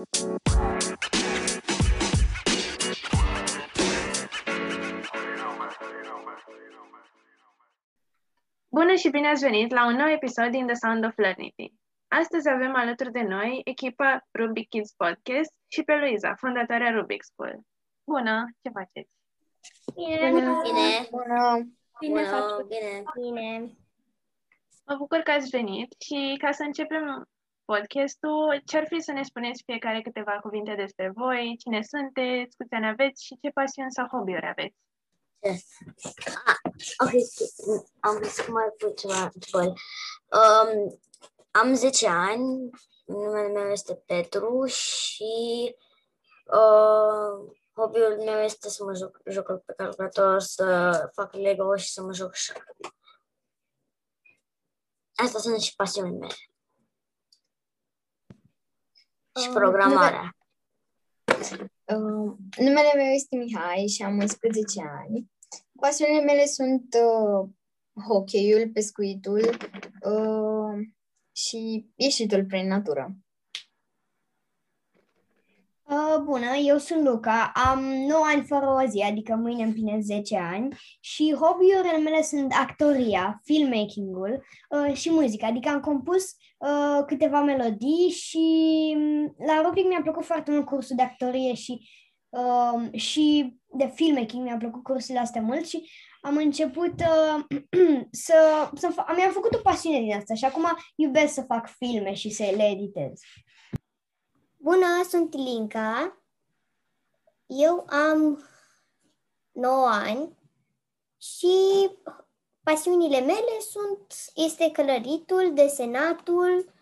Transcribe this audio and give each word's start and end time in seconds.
Bună 0.00 0.08
și 8.94 9.10
bine 9.10 9.28
ați 9.28 9.44
venit 9.44 9.70
la 9.70 9.86
un 9.86 9.94
nou 9.94 10.08
episod 10.08 10.50
din 10.50 10.66
The 10.66 10.74
Sound 10.74 11.04
of 11.04 11.16
Learning. 11.16 11.52
Astăzi 12.08 12.48
avem 12.48 12.74
alături 12.74 13.12
de 13.12 13.22
noi 13.22 13.60
echipa 13.64 14.26
Rubik 14.38 14.68
Kids 14.68 14.92
Podcast 14.92 15.54
și 15.68 15.82
pe 15.82 15.96
Luiza, 15.96 16.34
fondatoarea 16.34 16.90
Rubik 16.90 17.22
School. 17.22 17.60
Bună, 18.04 18.46
ce 18.62 18.70
faceți? 18.70 19.10
Bine. 19.94 20.30
Bună. 20.30 20.60
Bine. 20.62 21.08
Bună. 21.10 21.68
Bine, 22.00 22.22
Bună. 22.22 22.66
bine. 22.68 23.02
Bine. 23.14 23.70
Mă 24.84 24.94
bucur 24.96 25.18
că 25.18 25.30
ați 25.30 25.48
venit 25.48 25.94
și 26.00 26.36
ca 26.38 26.52
să 26.52 26.62
începem 26.62 27.28
podcastul, 27.72 28.62
ce-ar 28.64 28.86
fi 28.86 29.00
să 29.00 29.12
ne 29.12 29.22
spuneți 29.22 29.62
fiecare 29.66 30.00
câteva 30.02 30.38
cuvinte 30.42 30.74
despre 30.74 31.12
voi, 31.14 31.56
cine 31.58 31.82
sunteți, 31.82 32.56
câți 32.56 32.74
ani 32.74 32.86
aveți 32.86 33.24
și 33.24 33.38
ce 33.42 33.50
pasiuni 33.50 33.92
sau 33.92 34.06
hobby-uri 34.12 34.46
aveți? 34.46 34.76
Yes. 35.46 35.64
Ah, 36.50 36.58
ok, 37.04 37.12
am 38.00 38.14
vrut 38.16 38.30
să 38.30 38.50
mai 38.50 38.68
pun 38.78 38.94
ceva 38.94 39.30
întrebări. 39.34 39.72
Um, 40.38 40.98
am 41.50 41.74
10 41.74 42.08
ani, 42.08 42.70
numele 43.04 43.48
meu 43.48 43.70
este 43.70 43.94
Petru 43.94 44.64
și 44.64 45.32
uh, 46.44 47.52
hobby-ul 47.74 48.22
meu 48.24 48.40
este 48.40 48.68
să 48.68 48.84
mă 48.84 48.94
joc 48.94 49.20
jocuri 49.24 49.60
pe 49.60 49.72
calculator, 49.76 50.40
să 50.40 50.92
fac 51.14 51.34
Lego 51.34 51.76
și 51.76 51.92
să 51.92 52.02
mă 52.02 52.12
joc 52.12 52.34
șah. 52.34 52.56
Asta 55.14 55.38
sunt 55.38 55.60
și 55.60 55.74
pasiunile 55.74 56.18
mele. 56.18 56.34
Și 59.40 59.48
Um, 59.48 59.54
programarea. 59.54 60.36
Uh, 61.84 62.32
numele 62.56 62.92
meu 62.96 63.12
este 63.12 63.36
Mihai 63.36 63.86
și 63.86 64.02
am 64.02 64.18
11 64.18 64.80
ani. 64.80 65.30
Pasiunile 65.80 66.24
mele 66.24 66.44
sunt 66.44 66.94
uh, 66.94 67.48
hockeyul, 68.08 68.70
pescuitul 68.72 69.56
uh, 70.00 70.88
și 71.32 71.90
ieșitul 71.94 72.44
prin 72.44 72.66
natură. 72.66 73.16
Uh, 75.90 76.22
bună, 76.24 76.56
eu 76.64 76.78
sunt 76.78 77.04
Luca, 77.04 77.52
am 77.54 77.84
9 77.84 78.24
ani 78.24 78.44
fără 78.46 78.66
o 78.66 78.86
zi, 78.88 79.00
adică 79.00 79.34
mâine 79.34 79.62
împlinesc 79.62 80.06
10 80.06 80.36
ani 80.36 80.76
și 81.00 81.34
hobby-urile 81.34 81.98
mele 81.98 82.22
sunt 82.22 82.52
actoria, 82.52 83.40
filmmaking-ul 83.44 84.44
uh, 84.68 84.94
și 84.94 85.10
muzica, 85.10 85.46
adică 85.46 85.68
am 85.68 85.80
compus 85.80 86.24
uh, 86.58 87.04
câteva 87.06 87.40
melodii 87.40 88.08
și 88.08 88.38
mm, 88.96 89.34
la 89.46 89.62
Rubik 89.64 89.86
mi-a 89.86 90.00
plăcut 90.02 90.24
foarte 90.24 90.50
mult 90.50 90.66
cursul 90.66 90.96
de 90.96 91.02
actorie 91.02 91.54
și, 91.54 91.88
uh, 92.28 92.92
și 93.00 93.56
de 93.76 93.90
filmmaking, 93.94 94.42
mi-a 94.42 94.56
plăcut 94.56 94.82
cursurile 94.82 95.20
astea 95.20 95.42
mult 95.42 95.66
și 95.66 95.90
am 96.20 96.36
început 96.36 96.94
uh, 97.00 97.44
să, 98.26 98.70
să 98.74 98.88
fa- 98.92 99.16
mi-am 99.16 99.32
făcut 99.32 99.54
o 99.54 99.58
pasiune 99.62 100.00
din 100.00 100.14
asta 100.14 100.34
și 100.34 100.44
acum 100.44 100.64
iubesc 100.94 101.34
să 101.34 101.42
fac 101.42 101.68
filme 101.78 102.14
și 102.14 102.30
să 102.30 102.52
le 102.56 102.64
editez. 102.64 103.20
Bună, 104.62 105.02
sunt 105.08 105.34
Linca. 105.34 106.22
Eu 107.46 107.86
am 107.88 108.48
9 109.52 109.86
ani 109.88 110.38
și 111.18 111.88
pasiunile 112.62 113.20
mele 113.20 113.60
sunt 113.70 114.14
este 114.34 114.70
călăritul, 114.70 115.54
desenatul, 115.54 116.72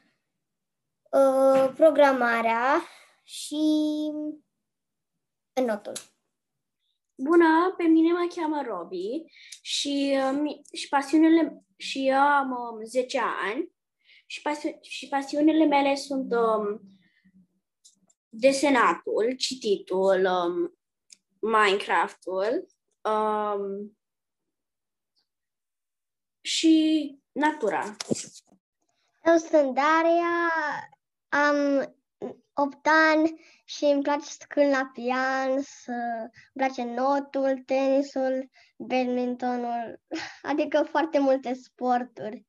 uh, 1.11 1.73
programarea 1.75 2.83
și 3.23 3.63
înnotul. 5.53 5.93
Bună, 7.15 7.75
pe 7.77 7.83
mine 7.85 8.13
mă 8.13 8.27
cheamă 8.35 8.63
Robi 8.67 9.25
și, 9.63 10.17
uh, 10.17 10.39
mi- 10.41 10.61
și 10.73 10.89
pasiunile 10.89 11.65
și 11.77 12.09
eu 12.09 12.19
am 12.21 12.51
um, 12.51 12.85
10 12.85 13.21
ani 13.21 13.73
și, 14.27 14.43
pasi- 14.43 14.81
și 14.81 15.09
pasiunile 15.09 15.65
mele 15.65 15.95
sunt 15.95 16.33
um, 16.33 16.81
desenatul, 18.29 19.35
cititul, 19.37 20.25
um, 20.25 20.79
Minecraftul 21.41 22.67
um, 23.03 23.99
și 26.41 27.15
natura. 27.33 27.97
Eu 29.25 29.37
sunt 29.37 29.75
Daria, 29.75 30.53
am 31.29 31.57
8 32.53 32.87
ani 32.87 33.41
și 33.65 33.85
îmi 33.85 34.03
place 34.03 34.25
să 34.25 34.45
cânt 34.49 34.71
la 34.71 34.91
pian, 34.93 35.63
să 35.63 35.93
îmi 35.93 36.31
place 36.53 36.85
notul, 36.85 37.63
tenisul, 37.67 38.51
badmintonul, 38.77 40.01
adică 40.51 40.83
foarte 40.91 41.19
multe 41.19 41.55
sporturi. 41.55 42.47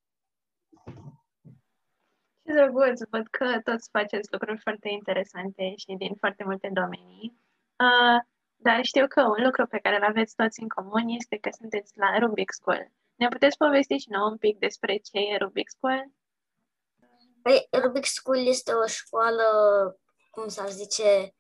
Ce 2.50 2.56
drăguț, 2.56 3.02
văd 3.10 3.28
că 3.28 3.60
toți 3.64 3.90
faceți 3.92 4.28
lucruri 4.32 4.60
foarte 4.62 4.90
interesante 4.90 5.74
și 5.76 5.96
din 5.98 6.16
foarte 6.16 6.44
multe 6.44 6.70
domenii. 6.74 7.40
Uh, 7.76 8.20
dar 8.56 8.84
știu 8.84 9.08
că 9.08 9.22
un 9.22 9.44
lucru 9.44 9.68
pe 9.68 9.80
care 9.80 9.96
îl 9.96 10.04
aveți 10.04 10.36
toți 10.36 10.62
în 10.62 10.68
comun 10.68 11.08
este 11.08 11.38
că 11.38 11.50
sunteți 11.58 11.92
la 11.96 12.18
Rubik 12.18 12.52
School. 12.52 12.92
Ne 13.16 13.28
puteți 13.28 13.58
povesti 13.58 13.98
și 13.98 14.10
nouă 14.10 14.30
un 14.30 14.38
pic 14.38 14.60
despre 14.60 14.98
ce 14.98 15.18
e 15.20 15.38
Rubik 15.38 15.70
School? 15.70 16.12
Păi, 17.42 17.68
Rubik 17.82 18.06
School 18.06 18.48
este 18.48 18.74
o 18.74 18.86
școală, 18.88 19.44
cum 20.30 20.48
s-ar 20.48 20.70
zice, 20.70 21.34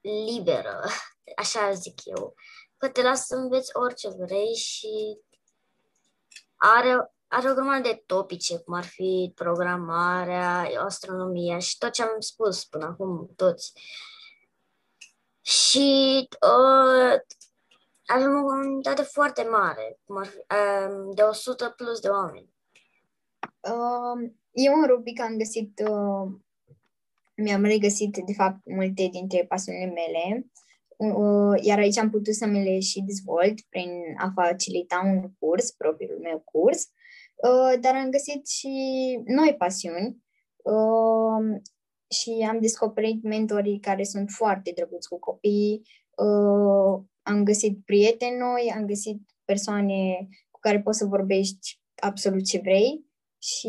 liberă, 0.00 0.80
așa 1.42 1.72
zic 1.72 2.04
eu. 2.04 2.34
Că 2.76 2.88
te 2.88 3.02
lasă 3.02 3.22
să 3.26 3.34
înveți 3.34 3.70
orice 3.72 4.08
vrei 4.08 4.54
și 4.54 5.18
are, 6.56 7.12
are 7.32 7.50
o 7.50 7.54
grămadă 7.54 7.88
de 7.88 8.02
topice, 8.06 8.58
cum 8.58 8.74
ar 8.74 8.84
fi 8.84 9.32
programarea, 9.34 10.60
astronomia 10.84 11.58
și 11.58 11.78
tot 11.78 11.90
ce 11.90 12.02
am 12.02 12.20
spus 12.20 12.64
până 12.64 12.84
acum, 12.84 13.30
toți. 13.36 13.72
Și 15.40 16.28
uh, 16.40 17.20
avem 18.06 18.38
o 18.38 18.42
comunitate 18.42 19.02
foarte 19.02 19.42
mare, 19.42 19.98
cum 20.04 20.16
ar 20.16 20.26
fi, 20.26 20.36
um, 20.36 21.10
de 21.14 21.22
100 21.22 21.74
plus 21.76 22.00
de 22.00 22.08
oameni. 22.08 22.48
Uh, 23.60 24.30
eu 24.50 24.74
în 24.74 24.86
Rubik 24.86 25.20
am 25.20 25.36
găsit, 25.36 25.82
uh, 25.88 26.32
mi-am 27.36 27.62
regăsit, 27.62 28.16
de 28.16 28.32
fapt, 28.32 28.58
multe 28.64 29.08
dintre 29.12 29.44
pasiunile 29.44 29.92
mele, 29.92 30.46
uh, 30.96 31.62
iar 31.62 31.78
aici 31.78 31.98
am 31.98 32.10
putut 32.10 32.34
să 32.34 32.46
mi 32.46 32.64
le 32.64 32.80
și 32.80 33.00
dezvolt 33.00 33.60
prin 33.60 33.90
a 34.18 34.32
facilita 34.34 35.02
un 35.04 35.32
curs, 35.38 35.70
propriul 35.70 36.18
meu 36.18 36.38
curs, 36.38 36.82
uh, 36.82 36.99
dar 37.80 37.94
am 37.94 38.10
găsit 38.10 38.48
și 38.48 38.68
noi 39.24 39.54
pasiuni 39.58 40.22
uh, 40.56 41.60
și 42.08 42.46
am 42.48 42.60
descoperit 42.60 43.22
mentorii 43.22 43.80
care 43.80 44.04
sunt 44.04 44.30
foarte 44.30 44.72
drăguți 44.74 45.08
cu 45.08 45.18
copiii, 45.18 45.82
uh, 46.16 47.02
am 47.22 47.44
găsit 47.44 47.84
prieteni 47.84 48.38
noi, 48.38 48.72
am 48.76 48.86
găsit 48.86 49.20
persoane 49.44 50.28
cu 50.50 50.60
care 50.60 50.80
poți 50.80 50.98
să 50.98 51.04
vorbești 51.04 51.80
absolut 51.94 52.44
ce 52.44 52.58
vrei 52.58 53.04
și 53.38 53.68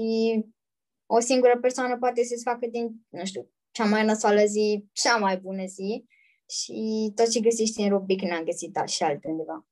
o 1.05 1.19
singură 1.19 1.57
persoană 1.61 1.97
poate 1.97 2.23
să-ți 2.23 2.43
facă 2.43 2.67
din, 2.67 3.05
nu 3.09 3.25
știu, 3.25 3.49
cea 3.71 3.85
mai 3.85 4.05
nasoală 4.05 4.45
zi, 4.45 4.85
cea 4.91 5.17
mai 5.17 5.37
bună 5.37 5.65
zi 5.65 6.05
și 6.49 7.11
tot 7.15 7.29
ce 7.29 7.39
găsești 7.39 7.81
în 7.81 7.89
Rubik 7.89 8.21
n-am 8.21 8.43
găsit 8.43 8.77
și 8.85 9.03
altundeva. 9.03 9.65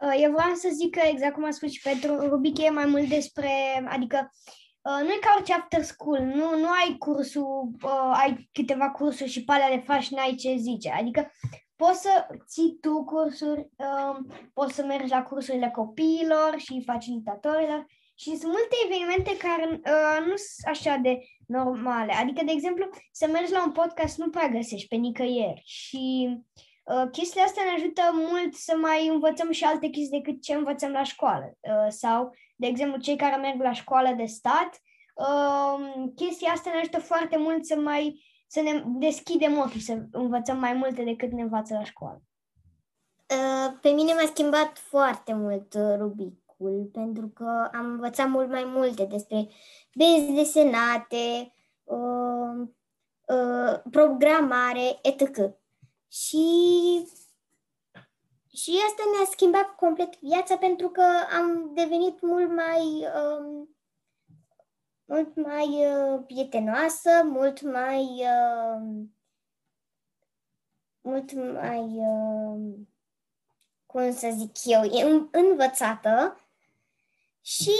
Uh, 0.00 0.16
Eu 0.22 0.32
vreau 0.32 0.54
să 0.54 0.68
zic 0.72 0.96
că, 0.96 1.00
exact 1.06 1.34
cum 1.34 1.44
a 1.44 1.50
spus 1.50 1.70
și 1.70 1.82
Petru, 1.82 2.28
Rubik 2.28 2.58
e 2.58 2.70
mai 2.70 2.86
mult 2.86 3.08
despre, 3.08 3.50
adică, 3.88 4.30
uh, 4.82 5.02
nu 5.02 5.10
e 5.12 5.18
ca 5.20 5.34
orice 5.36 5.52
after 5.52 5.82
school, 5.82 6.20
nu, 6.20 6.58
nu 6.58 6.68
ai 6.68 6.96
cursul, 6.98 7.70
uh, 7.82 8.12
ai 8.12 8.48
câteva 8.52 8.90
cursuri 8.90 9.30
și 9.30 9.44
pe 9.44 9.52
alea 9.52 9.68
le 9.68 9.82
faci, 9.86 10.08
n-ai 10.08 10.34
ce 10.34 10.56
zice. 10.56 10.90
Adică 10.90 11.30
poți 11.76 12.00
să 12.00 12.26
ții 12.46 12.78
tu 12.80 13.04
cursuri, 13.04 13.68
uh, 13.76 14.16
poți 14.52 14.74
să 14.74 14.84
mergi 14.84 15.10
la 15.10 15.22
cursurile 15.22 15.70
copiilor 15.74 16.54
și 16.56 16.82
facilitatorilor 16.84 17.86
și 18.14 18.36
sunt 18.36 18.52
multe 18.52 18.76
evenimente 18.86 19.36
care 19.36 19.64
uh, 19.70 20.26
nu 20.26 20.36
sunt 20.36 20.66
așa 20.66 20.96
de 20.96 21.18
normale. 21.46 22.12
Adică, 22.12 22.44
de 22.44 22.52
exemplu, 22.52 22.88
să 23.12 23.28
mergi 23.32 23.52
la 23.52 23.64
un 23.64 23.72
podcast 23.72 24.18
nu 24.18 24.30
prea 24.30 24.48
găsești 24.48 24.88
pe 24.88 24.96
nicăieri 24.96 25.62
și 25.64 26.28
Uh, 26.28 26.65
chestiile 27.10 27.44
astea 27.44 27.64
ne 27.64 27.70
ajută 27.70 28.02
mult 28.12 28.54
să 28.54 28.76
mai 28.80 29.08
învățăm 29.08 29.50
și 29.50 29.64
alte 29.64 29.86
chestii 29.86 30.20
decât 30.20 30.42
ce 30.42 30.54
învățăm 30.54 30.92
la 30.92 31.02
școală. 31.02 31.58
Uh, 31.60 31.86
sau, 31.88 32.34
de 32.56 32.66
exemplu, 32.66 33.00
cei 33.00 33.16
care 33.16 33.36
merg 33.36 33.60
la 33.60 33.72
școală 33.72 34.12
de 34.16 34.24
stat, 34.24 34.80
uh, 35.14 36.08
chestia 36.14 36.50
asta 36.50 36.70
ne 36.70 36.78
ajută 36.78 36.98
foarte 36.98 37.36
mult 37.36 37.64
să 37.64 37.76
mai 37.76 38.24
să 38.46 38.60
ne 38.60 38.82
deschidem 38.86 39.58
ochii, 39.58 39.80
să 39.80 40.02
învățăm 40.10 40.58
mai 40.58 40.72
multe 40.72 41.02
decât 41.02 41.32
ne 41.32 41.42
învață 41.42 41.74
la 41.74 41.84
școală. 41.84 42.22
Uh, 43.30 43.78
Pe 43.80 43.88
mine 43.88 44.12
m-a 44.12 44.26
schimbat 44.26 44.78
foarte 44.78 45.34
mult 45.34 45.74
uh, 45.74 45.94
Rubicul, 45.98 46.90
pentru 46.92 47.28
că 47.28 47.68
am 47.72 47.84
învățat 47.84 48.28
mult 48.28 48.48
mai 48.48 48.64
multe 48.64 49.04
despre 49.04 49.48
benzi 49.94 50.32
desenate, 50.32 51.54
uh, 51.84 52.68
uh, 53.26 53.80
programare, 53.90 54.98
etc. 55.02 55.38
Și 56.08 56.46
și 58.56 58.70
asta 58.86 59.02
ne-a 59.12 59.26
schimbat 59.30 59.74
complet 59.74 60.18
viața 60.20 60.56
pentru 60.56 60.88
că 60.88 61.02
am 61.36 61.70
devenit 61.74 62.20
mult 62.20 62.50
mai 62.54 63.06
um, 63.14 63.76
mult 65.04 65.36
mai 65.36 65.66
uh, 65.66 66.22
prietenoasă, 66.26 67.10
mult 67.24 67.60
mai 67.60 68.02
uh, 68.02 69.04
mult 71.00 71.32
mai 71.32 71.80
uh, 71.80 72.74
cum 73.86 74.12
să 74.12 74.34
zic 74.36 74.52
eu, 74.64 75.28
învățată 75.30 76.40
și 77.40 77.76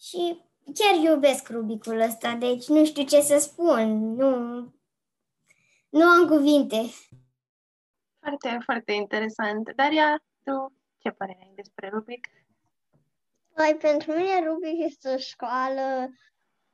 și 0.00 0.42
chiar 0.74 0.94
iubesc 0.94 1.48
Rubicul 1.48 2.00
ăsta, 2.00 2.34
deci 2.34 2.66
nu 2.66 2.84
știu 2.84 3.04
ce 3.04 3.20
să 3.20 3.38
spun, 3.38 4.14
nu, 4.14 4.62
nu 5.88 6.04
am 6.04 6.26
cuvinte. 6.26 6.76
Foarte, 8.18 8.58
foarte 8.64 8.92
interesant. 8.92 9.72
Daria, 9.74 10.22
tu 10.44 10.72
ce 10.98 11.10
părere 11.10 11.38
ai 11.42 11.52
despre 11.54 11.88
Rubic? 11.88 12.26
Păi, 13.54 13.76
pentru 13.80 14.12
mine 14.12 14.44
Rubic 14.44 14.84
este 14.84 15.14
o 15.14 15.16
școală 15.16 16.08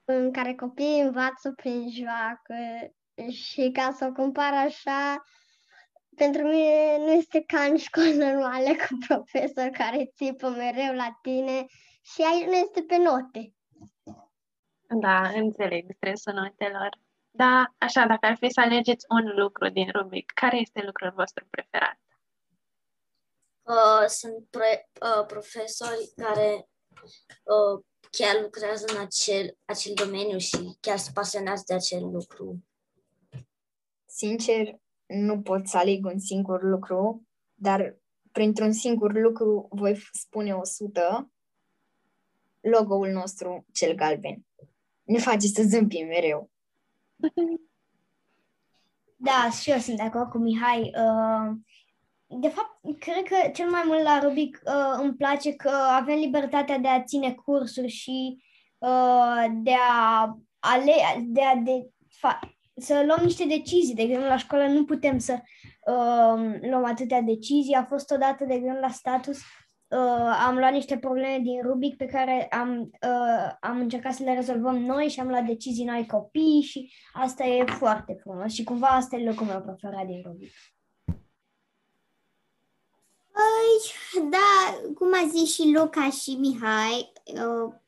în 0.04 0.32
care 0.32 0.54
copiii 0.54 1.00
învață 1.00 1.52
prin 1.52 1.90
joacă 1.90 2.54
și 3.30 3.70
ca 3.72 3.92
să 3.92 4.06
o 4.06 4.12
compar 4.12 4.52
așa, 4.52 5.24
pentru 6.16 6.42
mine 6.42 6.96
nu 6.98 7.10
este 7.10 7.42
ca 7.46 7.60
în 7.60 7.76
școală 7.76 8.14
normală 8.14 8.68
cu 8.88 8.98
profesor 9.06 9.68
care 9.68 10.10
țipă 10.14 10.48
mereu 10.48 10.94
la 10.94 11.18
tine 11.22 11.66
și 12.02 12.22
aici 12.32 12.46
nu 12.46 12.52
este 12.52 12.82
pe 12.82 12.96
note. 12.96 13.54
Da, 15.00 15.28
înțeleg 15.28 15.84
stresul 15.96 16.32
notelor. 16.32 17.03
Da, 17.36 17.74
așa, 17.78 18.06
dacă 18.06 18.26
ar 18.26 18.36
fi 18.36 18.50
să 18.50 18.60
alegeți 18.60 19.06
un 19.08 19.34
lucru 19.36 19.68
din 19.68 19.90
Rubic, 19.90 20.30
care 20.34 20.56
este 20.56 20.82
lucrul 20.84 21.12
vostru 21.16 21.46
preferat? 21.50 21.98
Uh, 23.62 24.06
sunt 24.06 24.46
pre, 24.50 24.90
uh, 25.00 25.26
profesori 25.26 26.12
care 26.16 26.68
uh, 27.42 27.84
chiar 28.10 28.40
lucrează 28.42 28.84
în 28.94 29.00
acel, 29.00 29.56
acel 29.64 29.94
domeniu 29.94 30.38
și 30.38 30.76
chiar 30.80 30.98
sunt 30.98 31.14
pasionați 31.14 31.64
de 31.64 31.74
acel 31.74 32.02
lucru. 32.02 32.64
Sincer, 34.04 34.80
nu 35.06 35.40
pot 35.40 35.66
să 35.66 35.76
aleg 35.76 36.04
un 36.04 36.18
singur 36.18 36.62
lucru, 36.62 37.26
dar 37.54 37.96
printr-un 38.32 38.72
singur 38.72 39.12
lucru 39.12 39.68
voi 39.70 40.02
spune 40.12 40.54
100, 40.54 41.32
logo-ul 42.60 43.08
nostru, 43.08 43.66
cel 43.72 43.94
galben. 43.94 44.46
Ne 45.02 45.18
face 45.18 45.46
să 45.46 45.62
zâmbim 45.62 46.06
mereu. 46.06 46.52
Da, 49.16 49.50
și 49.60 49.70
eu 49.70 49.78
sunt 49.78 49.96
de 49.96 50.02
acord 50.02 50.30
cu 50.30 50.38
Mihai. 50.38 50.80
Uh, 50.80 51.56
de 52.26 52.48
fapt, 52.48 52.80
cred 52.98 53.22
că 53.22 53.48
cel 53.48 53.70
mai 53.70 53.82
mult 53.86 54.02
la 54.02 54.20
Rubic 54.22 54.62
uh, 54.64 54.98
îmi 55.02 55.14
place 55.14 55.52
că 55.54 55.70
avem 55.70 56.18
libertatea 56.18 56.78
de 56.78 56.88
a 56.88 57.02
ține 57.02 57.32
cursuri 57.32 57.88
și 57.88 58.44
uh, 58.78 59.44
de 59.62 59.74
a 59.90 60.38
ale, 60.58 60.92
de 61.26 61.42
a 61.42 61.56
de, 61.56 61.88
fa, 62.08 62.38
să 62.76 63.02
luăm 63.06 63.20
niște 63.22 63.44
decizii. 63.44 63.94
De 63.94 64.02
exemplu, 64.02 64.28
la 64.28 64.36
școală 64.36 64.66
nu 64.66 64.84
putem 64.84 65.18
să 65.18 65.32
uh, 65.86 66.58
luăm 66.60 66.84
atâtea 66.84 67.20
decizii. 67.20 67.74
A 67.74 67.84
fost 67.84 68.10
odată, 68.10 68.44
de 68.44 68.54
exemplu, 68.54 68.80
la 68.80 68.90
status, 68.90 69.38
uh, 69.94 70.44
am 70.46 70.56
luat 70.56 70.72
niște 70.72 70.98
probleme 70.98 71.38
din 71.42 71.62
Rubic 71.62 71.96
pe 71.96 72.06
care 72.06 72.46
am, 72.46 72.80
uh, 72.80 73.52
am 73.60 73.78
încercat 73.78 74.12
să 74.12 74.22
le 74.22 74.34
rezolvăm 74.34 74.76
noi 74.78 75.08
și 75.08 75.20
am 75.20 75.28
luat 75.28 75.44
decizii 75.44 75.84
noi 75.84 76.06
copii 76.06 76.62
și 76.62 76.92
asta 77.12 77.44
e 77.44 77.64
foarte 77.64 78.16
frumos 78.20 78.52
și 78.52 78.64
cumva 78.64 78.86
asta 78.86 79.16
e 79.16 79.24
locul 79.24 79.46
meu 79.46 79.60
preferat 79.60 80.06
din 80.06 80.22
Rubic. 80.26 80.52
Păi, 83.34 84.28
da, 84.30 84.78
cum 84.94 85.08
a 85.12 85.28
zis 85.28 85.54
și 85.54 85.72
Luca 85.74 86.10
și 86.10 86.36
Mihai, 86.40 87.12
eu 87.24 87.82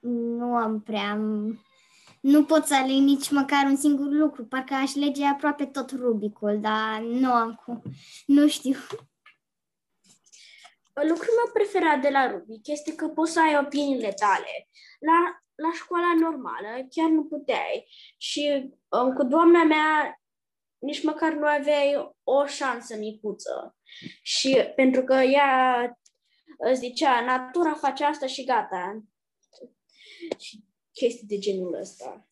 nu 0.00 0.54
am 0.54 0.80
prea... 0.80 1.20
Nu 2.20 2.44
pot 2.44 2.64
să 2.64 2.74
aleg 2.74 2.96
nici 2.96 3.30
măcar 3.30 3.64
un 3.64 3.76
singur 3.76 4.06
lucru. 4.10 4.44
Parcă 4.44 4.74
aș 4.74 4.94
lege 4.94 5.24
aproape 5.24 5.64
tot 5.64 5.90
Rubicul, 5.90 6.58
dar 6.60 7.00
nu 7.02 7.32
am 7.32 7.60
cum. 7.64 7.82
Nu 8.26 8.48
știu. 8.48 8.74
Lucrul 10.92 11.34
meu 11.36 11.52
preferat 11.52 12.00
de 12.00 12.08
la 12.08 12.30
Rubic 12.30 12.66
este 12.66 12.94
că 12.94 13.08
poți 13.08 13.32
să 13.32 13.40
ai 13.40 13.58
opiniile 13.58 14.12
tale. 14.12 14.68
La, 14.98 15.40
la 15.54 15.72
școala 15.74 16.14
normală 16.20 16.86
chiar 16.90 17.08
nu 17.08 17.24
puteai. 17.24 17.86
Și 18.16 18.74
um, 18.88 19.14
cu 19.14 19.24
doamna 19.24 19.64
mea 19.64 20.20
nici 20.78 21.02
măcar 21.02 21.32
nu 21.32 21.46
aveai 21.46 22.14
o 22.22 22.46
șansă 22.46 22.96
micuță. 22.96 23.76
Și 24.22 24.72
pentru 24.76 25.04
că 25.04 25.14
ea 25.14 25.92
zicea, 26.74 27.24
natura 27.24 27.74
face 27.74 28.04
asta 28.04 28.26
și 28.26 28.44
gata. 28.44 29.04
Și 30.38 30.64
chestii 30.92 31.26
de 31.26 31.38
genul 31.38 31.74
ăsta. 31.74 32.29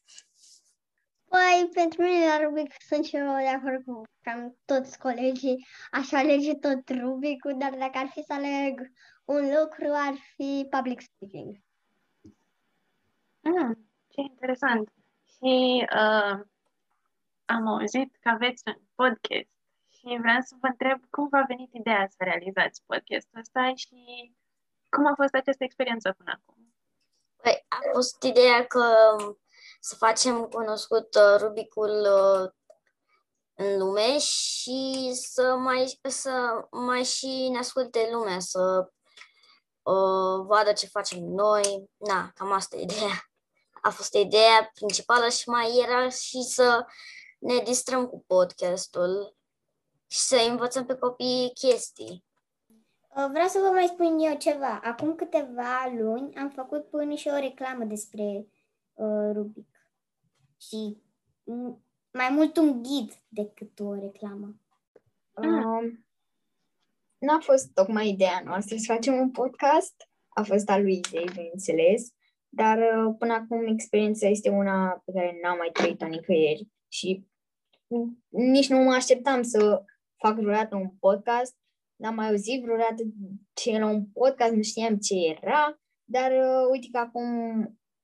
Păi, 1.28 1.68
pentru 1.74 2.02
mine 2.02 2.26
la 2.26 2.42
Rubic 2.42 2.74
sunt 2.88 3.04
și 3.04 3.16
eu 3.16 3.36
de 3.36 3.48
acord 3.48 3.84
cu 3.84 4.02
cam 4.22 4.56
toți 4.64 4.98
colegii. 4.98 5.66
Aș 5.90 6.12
alege 6.12 6.54
tot 6.54 6.88
Rubicul, 7.00 7.54
dar 7.58 7.70
dacă 7.70 7.98
ar 7.98 8.08
fi 8.10 8.22
să 8.22 8.32
aleg 8.32 8.92
un 9.24 9.42
lucru, 9.60 9.88
ar 9.92 10.14
fi 10.34 10.66
public 10.70 11.00
speaking. 11.00 11.56
Ah, 13.42 13.76
ce 14.08 14.20
interesant. 14.20 14.88
Și 15.36 15.86
uh, 15.94 16.40
am 17.44 17.66
auzit 17.66 18.16
că 18.20 18.28
aveți 18.28 18.62
un 18.66 18.78
podcast 18.94 19.50
și 19.88 20.16
vreau 20.20 20.40
să 20.40 20.56
vă 20.60 20.66
întreb 20.66 21.00
cum 21.10 21.28
v-a 21.28 21.44
venit 21.46 21.74
ideea 21.74 22.06
să 22.08 22.16
realizați 22.18 22.82
podcastul 22.86 23.38
ăsta 23.38 23.72
și 23.74 24.32
cum 24.88 25.06
a 25.06 25.14
fost 25.14 25.34
această 25.34 25.64
experiență 25.64 26.14
până 26.18 26.32
acum? 26.34 26.74
Păi, 27.42 27.64
a 27.68 27.78
fost 27.92 28.22
ideea 28.22 28.66
că 28.66 28.84
să 29.78 29.94
facem 29.94 30.44
cunoscut 30.44 31.14
uh, 31.14 31.40
Rubicul 31.40 31.90
uh, 31.90 32.50
în 33.54 33.78
lume 33.78 34.18
și 34.18 35.10
să 35.14 35.56
mai, 35.56 35.98
să 36.08 36.64
mai 36.70 37.04
și 37.04 37.48
ne 37.48 37.58
asculte 37.58 38.08
lumea, 38.12 38.38
să 38.38 38.90
uh, 39.82 40.46
vadă 40.46 40.72
ce 40.72 40.86
facem 40.86 41.24
noi. 41.24 41.90
Na, 41.96 42.30
cam 42.34 42.52
asta 42.52 42.76
e 42.76 42.82
ideea. 42.82 43.30
A 43.82 43.90
fost 43.90 44.14
ideea 44.14 44.70
principală 44.74 45.28
și 45.28 45.48
mai 45.48 45.78
era 45.82 46.08
și 46.08 46.42
să 46.42 46.86
ne 47.38 47.58
distrăm 47.58 48.06
cu 48.06 48.24
podcastul 48.26 49.36
și 50.06 50.18
să 50.18 50.36
învățăm 50.48 50.86
pe 50.86 50.94
copii 50.94 51.50
chestii. 51.54 52.24
Uh, 53.16 53.26
vreau 53.30 53.48
să 53.48 53.58
vă 53.58 53.68
mai 53.68 53.90
spun 53.92 54.18
eu 54.18 54.36
ceva. 54.36 54.80
Acum 54.84 55.14
câteva 55.14 55.92
luni 55.98 56.36
am 56.36 56.50
făcut 56.50 56.90
până 56.90 57.14
și 57.14 57.28
o 57.28 57.38
reclamă 57.38 57.84
despre 57.84 58.46
uh, 58.98 59.30
Rubic. 59.32 59.66
Și 60.60 60.96
mai 62.12 62.28
mult 62.30 62.56
un 62.56 62.82
ghid 62.82 63.22
decât 63.28 63.80
o 63.80 63.94
reclamă. 63.94 64.54
Um, 65.32 66.06
n-a 67.18 67.38
fost 67.40 67.72
tocmai 67.72 68.08
ideea 68.08 68.42
noastră 68.44 68.76
să 68.76 68.92
facem 68.92 69.14
un 69.14 69.30
podcast. 69.30 70.08
A 70.28 70.42
fost 70.42 70.68
a 70.68 70.78
lui 70.78 71.00
Izei, 71.04 71.24
bineînțeles. 71.24 72.12
Dar 72.48 72.78
uh, 72.78 73.14
până 73.18 73.32
acum 73.32 73.66
experiența 73.66 74.28
este 74.28 74.48
una 74.48 75.02
pe 75.04 75.12
care 75.12 75.38
n-am 75.42 75.56
mai 75.56 75.70
trăit-o 75.72 76.06
nicăieri 76.06 76.68
și 76.88 77.26
nici 78.28 78.68
nu 78.68 78.78
mă 78.78 78.92
așteptam 78.92 79.42
să 79.42 79.84
fac 80.16 80.34
vreodată 80.36 80.76
un 80.76 80.90
podcast. 81.00 81.56
N-am 81.96 82.14
mai 82.14 82.28
auzit 82.28 82.62
vreodată 82.62 83.02
ce 83.52 83.70
era 83.70 83.86
un 83.86 84.06
podcast, 84.06 84.52
nu 84.52 84.62
știam 84.62 84.98
ce 84.98 85.14
era, 85.14 85.80
dar 86.04 86.30
uh, 86.30 86.68
uite 86.70 86.88
că 86.92 86.98
acum 86.98 87.24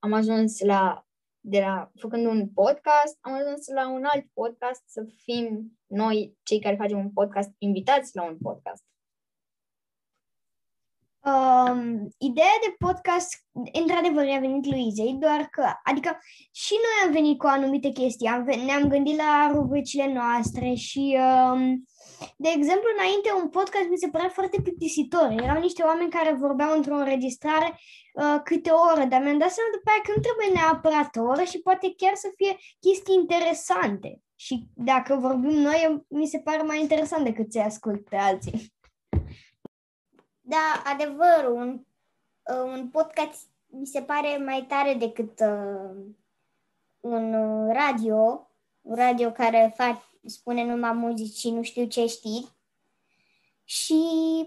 am 0.04 0.12
ajuns 0.12 0.61
la, 0.61 1.06
de 1.40 1.61
la, 1.61 1.90
făcând 2.00 2.26
un 2.26 2.49
podcast, 2.49 3.18
am 3.20 3.32
ajuns 3.32 3.66
la 3.66 3.88
un 3.90 4.04
alt 4.04 4.26
podcast 4.32 4.82
să 4.87 5.06
fim 5.25 5.78
noi, 5.87 6.37
cei 6.42 6.61
care 6.61 6.76
facem 6.76 6.99
un 6.99 7.11
podcast, 7.11 7.50
invitați 7.58 8.16
la 8.16 8.23
un 8.23 8.37
podcast. 8.42 8.84
Um, 11.26 12.08
ideea 12.18 12.56
de 12.66 12.75
podcast, 12.78 13.44
într-adevăr, 13.73 14.28
a 14.28 14.38
venit 14.38 14.66
lui 14.66 14.87
Izei, 14.87 15.16
doar 15.20 15.49
că, 15.50 15.66
adică, 15.84 16.18
și 16.52 16.73
noi 16.73 17.06
am 17.06 17.12
venit 17.12 17.38
cu 17.38 17.46
anumite 17.46 17.88
chestii, 17.88 18.28
am, 18.28 18.44
ne-am 18.44 18.88
gândit 18.88 19.16
la 19.16 19.50
rubricile 19.52 20.12
noastre 20.12 20.75
și, 20.75 21.18
um, 21.18 21.84
de 22.37 22.49
exemplu, 22.57 22.88
înainte 22.97 23.33
un 23.43 23.49
podcast 23.49 23.88
mi 23.88 23.97
se 23.97 24.09
părea 24.09 24.28
foarte 24.28 24.61
plictisitor. 24.62 25.28
Erau 25.31 25.61
niște 25.61 25.83
oameni 25.83 26.11
care 26.11 26.33
vorbeau 26.33 26.76
într-o 26.76 26.95
înregistrare 26.95 27.78
uh, 28.14 28.40
câte 28.45 28.71
o 28.71 28.81
oră, 28.93 29.04
dar 29.04 29.23
mi-am 29.23 29.38
dat 29.38 29.50
seama 29.50 29.71
după 29.73 29.90
aia 29.90 30.00
că 30.04 30.12
nu 30.16 30.23
trebuie 30.23 30.49
neapărat 30.59 31.16
o 31.16 31.23
oră 31.23 31.43
și 31.43 31.61
poate 31.61 31.95
chiar 31.97 32.14
să 32.14 32.33
fie 32.37 32.57
chestii 32.81 33.14
interesante. 33.14 34.21
Și 34.35 34.69
dacă 34.75 35.14
vorbim 35.14 35.57
noi, 35.69 36.04
mi 36.09 36.26
se 36.26 36.38
pare 36.38 36.62
mai 36.62 36.81
interesant 36.81 37.25
decât 37.25 37.52
să 37.52 37.61
ascult 37.61 38.09
pe 38.09 38.16
alții. 38.16 38.73
Da, 40.40 40.83
adevăr, 40.85 41.50
un, 41.52 41.81
uh, 42.50 42.64
un 42.64 42.88
podcast 42.88 43.49
mi 43.66 43.87
se 43.87 44.02
pare 44.02 44.37
mai 44.37 44.64
tare 44.69 44.95
decât 44.95 45.40
uh, 45.40 46.04
un 47.00 47.35
uh, 47.35 47.73
radio, 47.73 48.50
un 48.81 48.95
radio 48.95 49.31
care 49.31 49.73
fac, 49.76 50.13
spune 50.26 50.64
numai 50.64 50.93
muzici 50.93 51.37
și 51.37 51.50
nu 51.50 51.62
știu 51.62 51.85
ce 51.85 52.07
știi. 52.07 52.49
Și 53.64 53.99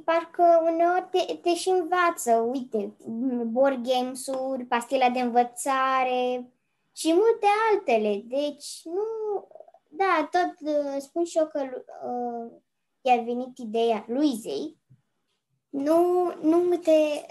parcă 0.06 0.62
uneori 0.72 1.08
te, 1.12 1.34
te 1.34 1.56
și 1.56 1.70
învață, 1.70 2.36
uite, 2.36 2.96
board 3.46 3.88
games-uri, 3.88 4.66
pastila 4.66 5.10
de 5.10 5.20
învățare 5.20 6.52
și 6.96 7.14
multe 7.14 7.48
altele. 7.72 8.24
Deci, 8.26 8.82
nu, 8.84 9.48
da, 9.90 10.30
tot 10.32 10.70
uh, 10.70 10.96
spun 11.00 11.24
și 11.24 11.38
eu 11.38 11.48
că 11.48 11.60
uh, 12.06 12.52
i-a 13.02 13.22
venit 13.24 13.58
ideea 13.58 14.06
Luizei, 14.08 14.78
nu, 15.70 16.34
nu 16.42 16.78
te, 16.78 17.26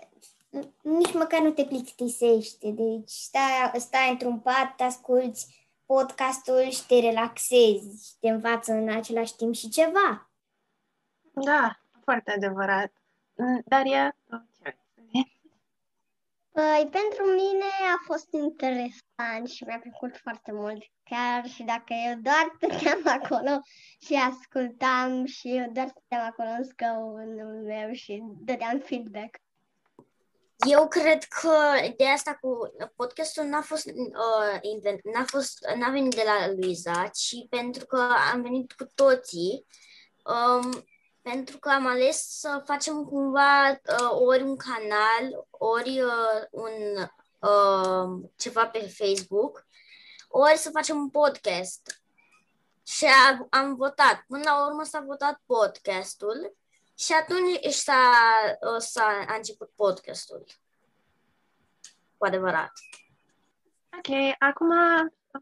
nici 0.82 1.14
măcar 1.14 1.40
nu 1.40 1.50
te 1.50 1.64
plictisește. 1.64 2.70
Deci 2.70 3.10
stai, 3.10 3.72
stai 3.74 4.10
într-un 4.10 4.38
pat, 4.38 4.74
asculți 4.78 5.65
podcastul 5.86 6.70
și 6.70 6.86
te 6.86 7.00
relaxezi 7.00 8.08
și 8.08 8.14
te 8.20 8.28
învață 8.28 8.72
în 8.72 8.88
același 8.88 9.36
timp 9.36 9.54
și 9.54 9.68
ceva. 9.68 10.30
Da, 11.32 11.80
foarte 12.02 12.30
adevărat. 12.30 12.92
Daria, 13.64 14.16
tu 14.28 14.46
ce 14.62 14.76
Păi, 16.56 16.88
pentru 16.90 17.24
mine 17.24 17.70
a 17.94 18.02
fost 18.04 18.32
interesant 18.32 19.48
și 19.48 19.64
mi-a 19.64 19.78
plăcut 19.78 20.16
foarte 20.16 20.52
mult, 20.52 20.82
chiar 21.02 21.46
și 21.46 21.62
dacă 21.62 21.94
eu 22.08 22.18
doar 22.20 22.52
stăteam 22.56 23.00
acolo 23.20 23.60
și 24.00 24.14
ascultam 24.14 25.24
și 25.24 25.56
eu 25.56 25.70
doar 25.72 25.88
stăteam 25.88 26.26
acolo 26.26 26.48
în 26.48 26.64
scaunul 26.64 27.62
meu 27.64 27.92
și 27.92 28.22
dădeam 28.44 28.78
feedback. 28.78 29.40
Eu 30.56 30.88
cred 30.88 31.24
că 31.24 31.74
de 31.96 32.06
asta 32.06 32.38
cu 32.40 32.72
podcastul 32.96 33.44
n-a 33.44 33.60
fost, 33.60 33.86
uh, 33.86 34.58
invent, 34.60 35.00
n-a 35.04 35.24
fost, 35.26 35.66
n-a 35.76 35.90
venit 35.90 36.14
de 36.14 36.22
la 36.24 36.52
Luiza, 36.52 37.08
ci 37.08 37.34
pentru 37.50 37.86
că 37.86 38.08
am 38.32 38.42
venit 38.42 38.72
cu 38.72 38.84
toții, 38.94 39.66
um, 40.24 40.86
pentru 41.22 41.58
că 41.58 41.68
am 41.68 41.86
ales 41.86 42.38
să 42.38 42.62
facem 42.64 43.04
cumva 43.04 43.70
uh, 43.70 44.10
ori 44.10 44.42
un 44.42 44.56
canal, 44.56 45.46
ori 45.50 46.00
uh, 46.00 46.42
un 46.50 46.72
uh, 47.38 48.28
ceva 48.36 48.66
pe 48.66 48.94
Facebook, 48.98 49.66
ori 50.28 50.56
să 50.56 50.70
facem 50.70 50.96
un 50.96 51.10
podcast. 51.10 52.02
Și 52.82 53.04
am, 53.04 53.46
am 53.50 53.74
votat. 53.74 54.24
Până 54.26 54.42
la 54.44 54.66
urmă 54.66 54.84
s-a 54.84 55.00
votat 55.06 55.40
podcastul 55.46 56.56
și 56.98 57.12
atunci 57.12 57.64
s-a, 57.64 58.12
s-a 58.78 59.24
a 59.28 59.34
început 59.34 59.70
podcastul. 59.74 60.44
Cu 62.16 62.26
adevărat. 62.26 62.72
Ok, 63.96 64.36
acum 64.38 64.68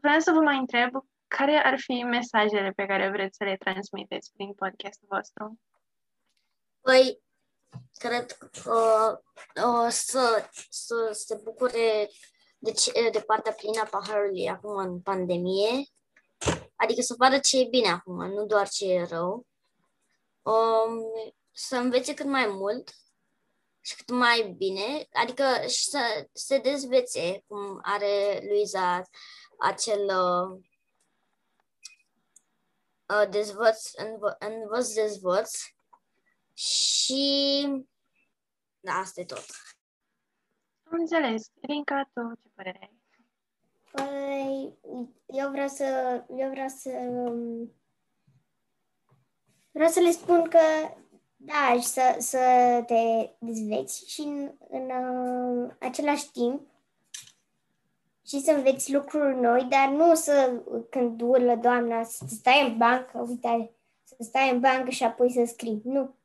vreau 0.01 0.19
să 0.19 0.31
vă 0.31 0.39
mai 0.39 0.57
întreb 0.57 0.89
care 1.27 1.57
ar 1.57 1.79
fi 1.79 2.03
mesajele 2.03 2.71
pe 2.71 2.85
care 2.85 3.09
vreți 3.09 3.37
să 3.37 3.43
le 3.43 3.57
transmiteți 3.57 4.31
prin 4.33 4.53
podcastul 4.53 5.07
vostru? 5.09 5.59
Păi, 6.81 7.21
cred 7.97 8.31
că 8.31 9.21
uh, 9.55 9.87
să, 9.89 10.49
să 10.69 11.09
se 11.11 11.39
bucure 11.43 12.09
de, 12.57 12.71
ce, 12.71 13.09
de 13.11 13.19
partea 13.19 13.51
plină 13.51 13.79
a 13.79 13.85
paharului 13.85 14.49
acum 14.49 14.75
în 14.77 14.99
pandemie, 15.01 15.85
adică 16.75 17.01
să 17.01 17.15
vadă 17.17 17.39
ce 17.39 17.59
e 17.59 17.67
bine 17.69 17.87
acum, 17.87 18.25
nu 18.25 18.45
doar 18.45 18.67
ce 18.69 18.93
e 18.93 19.03
rău. 19.03 19.45
Um, 20.41 21.33
să 21.57 21.75
învețe 21.75 22.13
cât 22.13 22.25
mai 22.25 22.47
mult 22.47 22.89
și 23.81 23.95
cât 23.95 24.09
mai 24.09 24.55
bine, 24.57 25.07
adică 25.13 25.67
și 25.67 25.83
să 25.83 26.27
se 26.33 26.57
dezvețe, 26.57 27.43
cum 27.47 27.79
are 27.81 28.39
Luiza 28.47 29.01
acel 29.59 30.05
uh, 30.05 30.59
uh, 33.17 33.29
dezvăț, 33.29 33.91
învă, 33.93 34.35
învăț-dezvăț 34.39 35.51
și 36.53 37.67
da, 38.79 38.93
asta 38.93 39.21
e 39.21 39.25
tot. 39.25 39.45
Am 40.83 40.99
înțeles. 40.99 41.51
Rinca, 41.61 42.09
tu 42.13 42.33
ce 42.41 42.49
părere 42.55 42.79
ai? 42.81 43.03
Păi, 43.91 44.77
eu 45.25 45.49
vreau 45.49 45.67
să, 45.67 45.85
eu 46.29 46.49
vreau 46.49 46.67
să, 46.67 46.89
vreau 49.71 49.89
să 49.89 49.99
le 49.99 50.11
spun 50.11 50.49
că 50.49 50.59
da, 51.45 51.79
și 51.79 51.87
să, 51.87 52.15
să 52.19 52.37
te 52.85 53.29
dezveți 53.39 54.11
și 54.11 54.21
în, 54.21 54.51
în 54.69 54.89
uh, 54.89 55.71
același 55.79 56.31
timp 56.31 56.61
și 58.25 58.41
să 58.41 58.51
înveți 58.51 58.93
lucruri 58.93 59.39
noi, 59.39 59.63
dar 59.63 59.89
nu 59.89 60.15
să, 60.15 60.61
când 60.89 61.21
urlă 61.21 61.55
doamna, 61.55 62.03
să 62.03 62.25
stai 62.27 62.69
în 62.69 62.77
bancă, 62.77 63.25
uite, 63.27 63.71
să 64.03 64.15
stai 64.19 64.51
în 64.51 64.59
bancă 64.59 64.89
și 64.89 65.03
apoi 65.03 65.31
să 65.31 65.43
scrii. 65.45 65.81
Nu. 65.83 66.15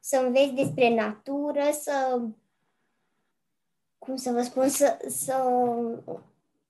Să 0.00 0.16
înveți 0.16 0.52
despre 0.52 0.94
natură, 0.94 1.70
să, 1.72 2.20
cum 3.98 4.16
să 4.16 4.32
vă 4.32 4.42
spun, 4.42 4.68
să, 4.68 4.98
să 5.08 5.34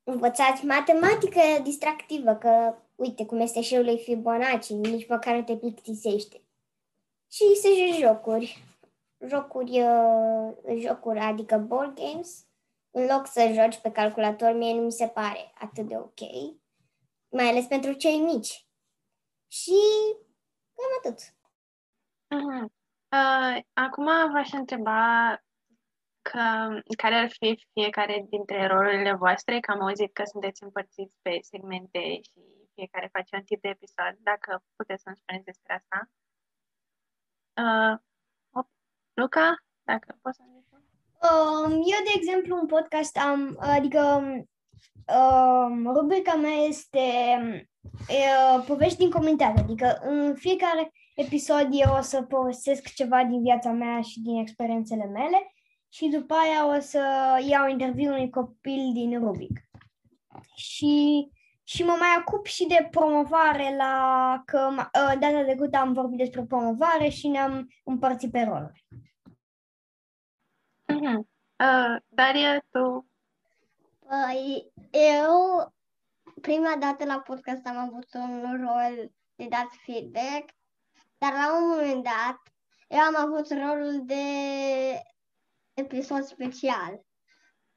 învățați 0.05 0.65
matematică 0.65 1.41
distractivă, 1.63 2.35
că, 2.35 2.75
uite, 2.95 3.27
cum 3.27 3.41
este 3.41 3.61
și 3.61 3.79
lui 3.79 3.99
Fibonacci, 3.99 4.71
nici 4.71 5.09
măcar 5.09 5.35
nu 5.35 5.43
te 5.43 5.57
plictisește 5.57 6.43
și 7.33 7.55
să 7.55 7.69
joci 7.69 8.01
jocuri. 8.01 8.65
Jocuri, 9.27 9.81
uh, 9.83 10.79
jocuri, 10.79 11.19
adică 11.19 11.59
board 11.59 11.95
games, 11.95 12.47
în 12.91 13.07
loc 13.07 13.27
să 13.27 13.51
joci 13.53 13.81
pe 13.81 13.93
calculator, 13.93 14.53
mie 14.53 14.75
nu 14.75 14.81
mi 14.81 14.93
se 14.93 15.09
pare 15.09 15.53
atât 15.55 15.87
de 15.87 15.97
ok, 15.97 16.21
mai 17.29 17.49
ales 17.49 17.67
pentru 17.67 17.93
cei 17.93 18.19
mici. 18.19 18.67
Și 19.49 19.79
cam 20.75 20.93
atât. 20.99 21.21
Uh-huh. 22.35 22.65
Uh, 23.19 23.63
acum 23.73 24.05
v-aș 24.33 24.53
întreba 24.53 25.37
că, 26.23 26.43
care 26.97 27.15
ar 27.15 27.31
fi 27.31 27.67
fiecare 27.73 28.27
dintre 28.29 28.67
rolurile 28.67 29.13
voastre, 29.15 29.61
că 29.61 29.71
am 29.71 29.81
auzit 29.81 30.13
că 30.13 30.23
sunteți 30.25 30.63
împărțiți 30.63 31.17
pe 31.23 31.39
segmente 31.43 31.99
și 31.99 32.41
fiecare 32.75 33.09
face 33.13 33.37
un 33.37 33.43
tip 33.43 33.61
de 33.61 33.69
episod, 33.69 34.17
dacă 34.19 34.63
puteți 34.77 35.03
să-mi 35.03 35.17
spuneți 35.17 35.45
despre 35.45 35.75
asta. 35.75 36.11
Uh, 37.57 37.99
Luca, 39.15 39.65
dacă 39.83 40.19
poți 40.23 40.37
să 40.37 40.43
um, 41.29 41.71
Eu, 41.71 42.03
de 42.05 42.13
exemplu, 42.15 42.57
un 42.57 42.67
podcast 42.67 43.17
am, 43.17 43.57
adică 43.61 44.23
um, 45.19 45.93
rubrica 45.93 46.35
mea 46.35 46.55
este 46.55 47.01
uh, 48.09 48.65
povești 48.67 48.99
din 48.99 49.11
comunitate, 49.11 49.61
adică 49.61 49.99
în 50.03 50.35
fiecare 50.35 50.93
episod 51.15 51.69
eu 51.71 51.95
o 51.99 52.01
să 52.01 52.23
povestesc 52.23 52.95
ceva 52.95 53.25
din 53.25 53.43
viața 53.43 53.71
mea 53.71 54.01
și 54.01 54.21
din 54.21 54.37
experiențele 54.37 55.05
mele 55.05 55.53
și 55.89 56.09
după 56.09 56.35
aia 56.35 56.77
o 56.77 56.81
să 56.81 57.03
iau 57.49 57.69
interviu 57.69 58.13
unui 58.13 58.31
copil 58.31 58.93
din 58.93 59.19
Rubic. 59.19 59.61
Și 60.55 61.29
și 61.75 61.85
mă 61.85 61.97
mai 61.99 62.17
ocup 62.27 62.47
și 62.47 62.67
de 62.67 62.89
promovare 62.91 63.77
la 63.77 64.43
că 64.47 64.59
ă, 64.79 65.17
data 65.19 65.43
trecută 65.43 65.77
am 65.77 65.93
vorbit 65.93 66.19
despre 66.19 66.43
promovare 66.43 67.09
și 67.09 67.29
ne-am 67.29 67.69
împărțit 67.85 68.31
pe 68.31 68.43
roluri. 68.43 68.87
Mm-hmm. 70.93 71.19
Uh, 71.59 71.97
Daria, 72.09 72.59
tu? 72.71 73.07
Păi, 73.99 74.73
eu 74.91 75.73
prima 76.41 76.77
dată 76.79 77.05
la 77.05 77.21
podcast 77.21 77.67
am 77.67 77.77
avut 77.77 78.15
un 78.15 78.67
rol 78.67 79.11
de 79.35 79.47
dat 79.49 79.69
feedback, 79.85 80.55
dar 81.19 81.33
la 81.33 81.57
un 81.57 81.69
moment 81.69 82.05
dat 82.05 82.41
eu 82.89 82.99
am 82.99 83.17
avut 83.17 83.51
rolul 83.51 84.03
de 84.05 84.25
episod 85.75 86.25
special. 86.25 87.05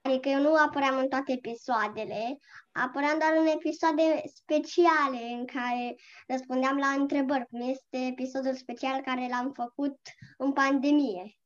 Adică 0.06 0.30
eu 0.30 0.42
nu 0.42 0.56
apăream 0.56 0.98
în 0.98 1.08
toate 1.08 1.32
episoadele, 1.32 2.38
apăream 2.72 3.20
doar 3.20 3.34
în 3.38 3.46
episoade 3.46 4.24
speciale 4.34 5.18
în 5.38 5.46
care 5.46 5.96
răspundeam 6.28 6.78
la 6.78 6.88
întrebări, 6.88 7.48
cum 7.50 7.62
este 7.62 7.98
episodul 8.12 8.56
special 8.56 9.02
care 9.02 9.28
l-am 9.30 9.52
făcut 9.54 9.98
în 10.38 10.54
pandemie. 10.54 11.38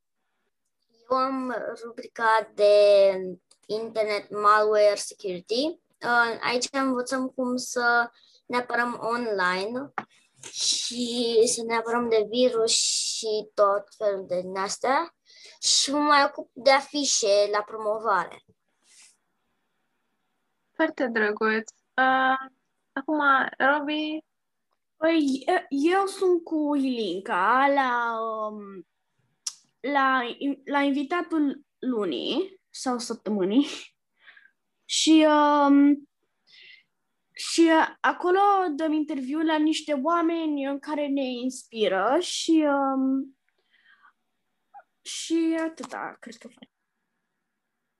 Eu 1.10 1.18
am 1.18 1.56
rubrica 1.84 2.52
de 2.56 2.74
Internet 3.66 4.30
Malware 4.30 4.96
Security. 4.96 5.80
Aici 6.42 6.68
învățăm 6.72 7.28
cum 7.28 7.56
să 7.56 8.10
ne 8.46 8.58
apărăm 8.58 9.00
online 9.02 9.94
și 10.52 11.42
să 11.46 11.64
ne 11.64 11.76
apărăm 11.76 12.10
de 12.10 12.26
virus 12.30 12.72
și 12.72 13.50
tot 13.54 13.84
felul 13.98 14.26
de 14.28 14.42
din 14.42 14.58
astea 14.58 15.14
și 15.60 15.92
mă 15.92 15.98
mai 15.98 16.24
ocup 16.24 16.50
de 16.54 16.72
afișe 16.72 17.50
la 17.52 17.62
promovare. 17.62 18.44
Foarte 20.80 21.08
drăguț. 21.08 21.72
Uh, 21.72 22.50
acum, 22.92 23.20
Robi... 23.58 24.24
Păi, 24.98 25.46
eu 25.70 26.06
sunt 26.06 26.44
cu 26.44 26.76
Ilinca 26.76 27.68
la, 27.74 28.20
um, 28.22 28.88
la, 29.80 30.22
la 30.64 30.82
invitatul 30.82 31.66
lunii 31.80 32.62
sau 32.70 32.98
săptămânii 32.98 33.68
și 35.00 35.26
um, 35.28 36.10
și 37.34 37.70
acolo 38.00 38.40
dăm 38.76 38.92
interviu 38.92 39.40
la 39.40 39.58
niște 39.58 39.94
oameni 39.94 40.66
în 40.66 40.80
care 40.80 41.08
ne 41.08 41.26
inspiră 41.26 42.18
și 42.20 42.66
um, 42.68 43.38
și 45.02 45.58
atâta, 45.66 46.18
cred 46.20 46.36
că 46.36 46.48
fac. 46.48 46.70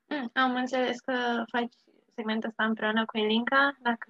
Mm, 0.06 0.30
am 0.34 0.56
înțeles 0.56 1.00
că 1.00 1.44
faci 1.52 1.74
segmentul 2.20 2.50
ăsta 2.50 2.64
împreună 2.64 3.06
cu 3.06 3.18
Elinca, 3.18 3.78
dacă... 3.82 4.08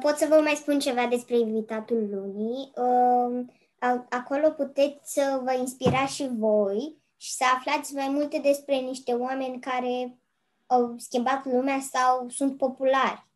Pot 0.00 0.16
să 0.16 0.26
vă 0.28 0.40
mai 0.42 0.54
spun 0.54 0.78
ceva 0.78 1.06
despre 1.06 1.38
invitatul 1.38 2.08
lunii. 2.10 2.72
Um, 2.74 3.52
acolo 4.10 4.50
puteți 4.50 5.12
să 5.12 5.40
vă 5.44 5.52
inspirați 5.52 6.14
și 6.14 6.28
voi 6.32 6.96
și 7.16 7.32
să 7.32 7.44
aflați 7.54 7.94
mai 7.94 8.08
multe 8.08 8.38
despre 8.38 8.74
niște 8.74 9.12
oameni 9.12 9.60
care 9.60 10.18
au 10.66 10.94
schimbat 10.98 11.44
lumea 11.44 11.80
sau 11.80 12.28
sunt 12.28 12.56
populari. 12.56 13.26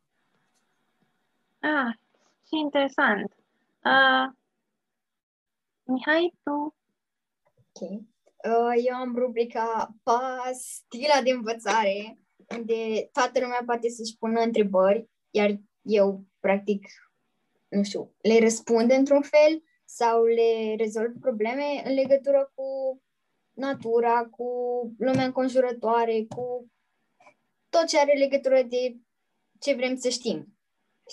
Ah, 1.61 1.95
ce 2.43 2.57
interesant. 2.57 3.37
Uh, 3.85 4.33
Mihai, 5.83 6.35
tu? 6.43 6.75
Ok. 7.59 7.91
Uh, 7.91 8.83
eu 8.85 8.97
am 8.97 9.17
rubrica 9.17 9.95
Pastila 10.03 11.23
de 11.23 11.31
învățare, 11.31 12.19
unde 12.50 13.09
toată 13.12 13.41
lumea 13.41 13.62
poate 13.67 13.88
să-și 13.88 14.17
pună 14.19 14.41
întrebări, 14.41 15.09
iar 15.31 15.61
eu, 15.83 16.25
practic, 16.41 16.87
nu 17.69 17.83
știu, 17.83 18.15
le 18.21 18.38
răspund 18.38 18.91
într-un 18.91 19.23
fel 19.23 19.62
sau 19.85 20.25
le 20.25 20.75
rezolv 20.76 21.12
probleme 21.21 21.83
în 21.85 21.95
legătură 21.95 22.53
cu 22.55 22.65
natura, 23.53 24.25
cu 24.25 24.47
lumea 24.99 25.25
înconjurătoare, 25.25 26.26
cu 26.29 26.71
tot 27.69 27.87
ce 27.87 27.99
are 27.99 28.12
legătură 28.12 28.62
de 28.62 28.97
ce 29.61 29.75
vrem 29.75 29.97
să 29.97 30.09
știm. 30.09 30.59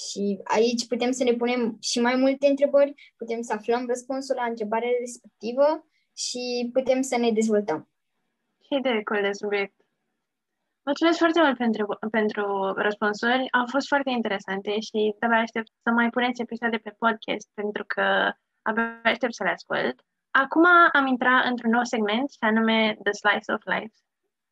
Și 0.08 0.40
aici 0.44 0.88
putem 0.88 1.12
să 1.12 1.24
ne 1.24 1.34
punem 1.34 1.78
și 1.82 2.00
mai 2.00 2.16
multe 2.16 2.48
întrebări, 2.48 3.13
putem 3.18 3.42
să 3.42 3.54
aflăm 3.54 3.88
răspunsul 3.88 4.36
la 4.36 4.44
întrebarea 4.44 4.90
respectivă 5.00 5.88
și 6.16 6.70
putem 6.74 7.02
să 7.02 7.18
ne 7.18 7.32
dezvoltăm. 7.32 7.90
Ce 8.60 8.75
idee 8.75 9.04
cool 9.04 9.22
de 9.22 9.32
subiect! 9.32 9.83
Mulțumesc 10.86 11.18
foarte 11.18 11.42
mult 11.42 11.58
pentru, 11.58 11.98
pentru 12.12 12.74
răspunsuri. 12.75 13.52
Au 13.52 13.66
fost 13.68 13.88
foarte 13.88 14.10
interesante 14.10 14.80
și 14.80 15.16
abia 15.20 15.38
aștept 15.38 15.72
să 15.84 15.90
mai 15.90 16.10
puneți 16.10 16.42
episoade 16.42 16.78
pe 16.78 16.96
podcast 16.98 17.50
pentru 17.54 17.84
că 17.88 18.32
abia 18.62 19.02
aștept 19.04 19.34
să 19.34 19.44
le 19.44 19.50
ascult. 19.50 20.02
Acum 20.32 20.66
am 20.92 21.06
intrat 21.08 21.46
într-un 21.46 21.72
nou 21.72 21.84
segment 21.84 22.30
și 22.32 22.38
anume 22.40 22.98
The 23.04 23.12
Slice 23.12 23.52
of 23.52 23.63
Life 23.63 23.96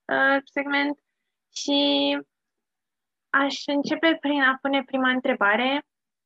uh, 0.06 0.42
segment 0.44 1.00
și 1.56 1.80
aș 3.30 3.56
începe 3.66 4.18
prin 4.20 4.42
a 4.42 4.58
pune 4.62 4.84
prima 4.84 5.10
întrebare 5.10 5.86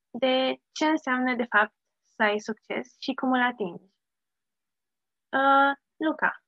de 0.10 0.56
ce 0.72 0.86
înseamnă 0.86 1.36
de 1.36 1.46
fapt 1.50 1.74
să 2.16 2.24
ai 2.24 2.40
succes 2.40 2.96
și 3.00 3.14
cum 3.14 3.32
îl 3.32 3.42
atingi. 3.42 3.84
Uh, 5.30 5.72
Luca. 5.98 6.45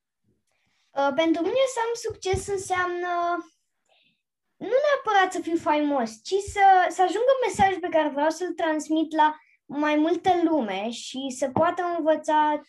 Uh, 0.98 1.12
pentru 1.16 1.42
mine 1.42 1.66
să 1.74 1.80
am 1.88 1.94
succes 1.94 2.48
înseamnă 2.48 3.12
nu 4.58 4.76
neapărat 4.86 5.34
să 5.34 5.40
fiu 5.42 5.56
faimos, 5.56 6.10
ci 6.24 6.34
să, 6.54 6.66
să 6.90 7.02
ajungă 7.02 7.34
mesajul 7.46 7.80
pe 7.80 7.90
care 7.90 8.10
vreau 8.10 8.30
să-l 8.30 8.54
transmit 8.54 9.16
la 9.16 9.36
mai 9.66 9.96
multă 9.96 10.30
lume 10.44 10.90
și 10.90 11.36
să 11.38 11.50
poată 11.50 11.84
învăța, 11.98 12.62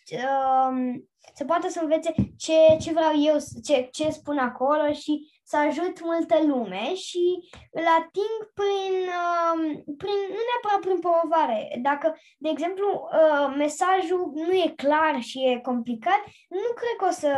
um, 0.69 1.09
să 1.35 1.45
poată 1.45 1.69
să 1.69 1.81
învețe 1.81 2.15
ce, 2.37 2.77
ce 2.81 2.93
vreau 2.93 3.13
eu, 3.21 3.37
ce, 3.65 3.89
ce 3.93 4.11
spun 4.11 4.39
acolo 4.39 4.93
și 4.93 5.31
să 5.45 5.57
ajut 5.57 6.01
multă 6.03 6.43
lume 6.47 6.95
și 6.95 7.49
îl 7.71 7.87
ating 7.99 8.53
prin, 8.55 8.95
uh, 9.23 9.83
prin 9.97 10.19
nu 10.29 10.41
neapărat 10.49 10.81
prin 10.81 10.99
promovare. 10.99 11.79
Dacă, 11.83 12.19
de 12.39 12.49
exemplu, 12.49 13.09
uh, 13.13 13.55
mesajul 13.57 14.31
nu 14.35 14.53
e 14.53 14.73
clar 14.77 15.21
și 15.21 15.39
e 15.39 15.61
complicat, 15.61 16.23
nu 16.49 16.73
cred 16.75 16.97
că 16.99 17.07
o 17.09 17.11
să 17.11 17.31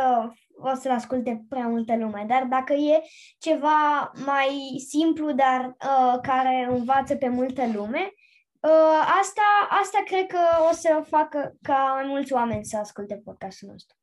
o 0.61 0.75
să-l 0.75 0.91
asculte 0.91 1.45
prea 1.49 1.67
multă 1.67 1.97
lume, 1.97 2.25
dar 2.27 2.43
dacă 2.43 2.73
e 2.73 3.03
ceva 3.37 4.11
mai 4.25 4.75
simplu, 4.87 5.31
dar 5.31 5.65
uh, 5.65 6.19
care 6.21 6.67
învață 6.69 7.15
pe 7.15 7.29
multă 7.29 7.67
lume, 7.73 8.13
uh, 8.59 9.01
asta, 9.19 9.67
asta 9.69 10.03
cred 10.05 10.27
că 10.27 10.39
o 10.69 10.73
să 10.73 11.03
facă 11.07 11.53
ca 11.61 11.93
mai 11.93 12.07
mulți 12.07 12.33
oameni 12.33 12.65
să 12.65 12.77
asculte 12.77 13.21
podcastul 13.23 13.67
nostru. 13.67 13.97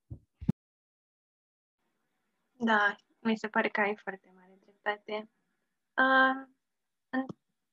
Da, 2.61 2.97
mi 3.19 3.37
se 3.37 3.49
pare 3.49 3.69
că 3.69 3.81
ai 3.81 3.97
foarte 4.03 4.33
mare 4.35 4.59
dreptate. 4.61 5.31
Uh, 5.97 6.47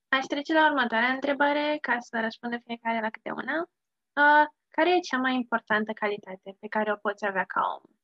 aș 0.08 0.24
trece 0.24 0.52
la 0.52 0.66
următoarea 0.66 1.08
întrebare 1.08 1.78
ca 1.80 1.96
să 1.98 2.20
răspundă 2.20 2.58
fiecare 2.64 3.00
la 3.00 3.10
câte 3.10 3.30
una. 3.30 3.58
Uh, 4.12 4.46
care 4.68 4.90
e 4.96 5.00
cea 5.00 5.18
mai 5.18 5.34
importantă 5.34 5.92
calitate 5.92 6.56
pe 6.60 6.68
care 6.68 6.92
o 6.92 6.96
poți 6.96 7.26
avea 7.26 7.44
ca 7.44 7.60
om? 7.74 7.95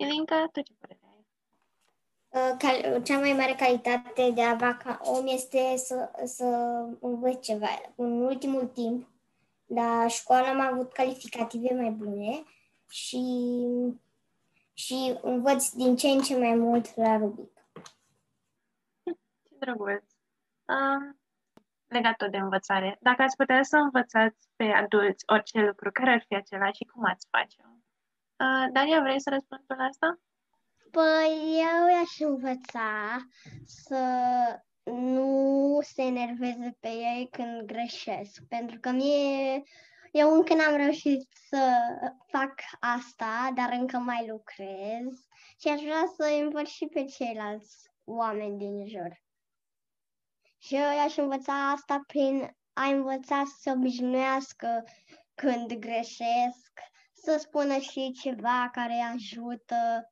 Elinca, 0.00 0.48
tu 0.52 0.60
ce 0.60 0.72
părere 0.78 1.00
ai? 1.02 1.26
Uh, 2.28 3.04
cea 3.04 3.18
mai 3.18 3.32
mare 3.32 3.54
calitate 3.54 4.30
de 4.30 4.42
a 4.42 4.50
avea 4.50 4.76
ca 4.76 5.00
om 5.02 5.26
este 5.26 5.76
să, 5.76 6.10
să 6.24 6.44
învăț 7.00 7.44
ceva. 7.44 7.66
În 7.94 8.20
ultimul 8.20 8.66
timp, 8.66 9.08
la 9.66 10.06
școală 10.08 10.46
am 10.46 10.60
avut 10.60 10.92
calificative 10.92 11.74
mai 11.74 11.90
bune 11.90 12.42
și, 12.88 13.24
și 14.72 15.18
învăț 15.22 15.68
din 15.68 15.96
ce 15.96 16.08
în 16.08 16.20
ce 16.20 16.38
mai 16.38 16.54
mult 16.54 16.96
la 16.96 17.16
Rubic. 17.16 17.52
Ce 19.02 19.54
drăguț! 19.58 20.02
Uh, 20.64 21.14
legat 21.86 22.16
tot 22.16 22.30
de 22.30 22.36
învățare, 22.36 22.98
dacă 23.00 23.22
ați 23.22 23.36
putea 23.36 23.62
să 23.62 23.76
învățați 23.76 24.48
pe 24.56 24.64
adulți 24.64 25.24
orice 25.26 25.60
lucru, 25.60 25.90
care 25.92 26.10
ar 26.10 26.24
fi 26.26 26.34
acela 26.34 26.72
și 26.72 26.84
cum 26.84 27.04
ați 27.04 27.26
face-o? 27.30 27.79
Uh, 28.40 28.66
Daria, 28.72 29.00
vrei 29.00 29.20
să 29.20 29.30
răspunzi 29.30 29.64
la 29.66 29.84
asta? 29.84 30.20
Păi 30.90 31.60
eu 31.70 31.88
i-aș 31.88 32.18
învăța 32.18 33.16
să 33.64 34.02
nu 34.84 35.78
se 35.82 36.02
enerveze 36.02 36.76
pe 36.80 36.88
ei 36.88 37.28
când 37.30 37.62
greșesc, 37.62 38.42
pentru 38.48 38.78
că 38.80 38.90
mie 38.90 39.62
eu 40.12 40.32
încă 40.32 40.54
n-am 40.54 40.76
reușit 40.76 41.28
să 41.48 41.72
fac 42.26 42.54
asta, 42.80 43.50
dar 43.54 43.72
încă 43.72 43.96
mai 43.96 44.26
lucrez 44.28 45.06
și 45.58 45.68
aș 45.68 45.80
vrea 45.80 46.04
să 46.16 46.40
învăț 46.42 46.68
și 46.68 46.86
pe 46.86 47.04
ceilalți 47.04 47.90
oameni 48.04 48.58
din 48.58 48.86
jur. 48.86 49.22
Și 50.58 50.74
eu 50.74 50.92
i-aș 50.96 51.16
învăța 51.16 51.70
asta 51.70 52.00
prin 52.06 52.56
a 52.72 52.84
învăța 52.84 53.42
să 53.44 53.56
se 53.60 53.70
obișnuiască 53.70 54.84
când 55.34 55.72
greșesc, 55.74 56.72
să 57.22 57.36
spună 57.38 57.76
și 57.78 58.12
ceva 58.22 58.68
care 58.72 58.92
îi 58.92 59.10
ajută 59.14 60.10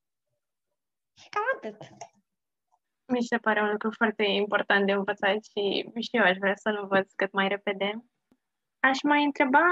și 1.20 1.28
cam 1.28 1.42
atât. 1.56 1.78
Mi 3.12 3.22
se 3.22 3.36
pare 3.36 3.60
un 3.62 3.70
lucru 3.70 3.90
foarte 3.96 4.22
important 4.22 4.86
de 4.86 4.92
învățat 4.92 5.38
și, 5.50 5.90
și 6.00 6.16
eu 6.16 6.22
aș 6.22 6.36
vrea 6.36 6.56
să-l 6.56 6.78
învăț 6.82 7.12
cât 7.12 7.32
mai 7.32 7.48
repede. 7.48 8.04
Aș 8.80 8.98
mai 9.02 9.24
întreba 9.24 9.66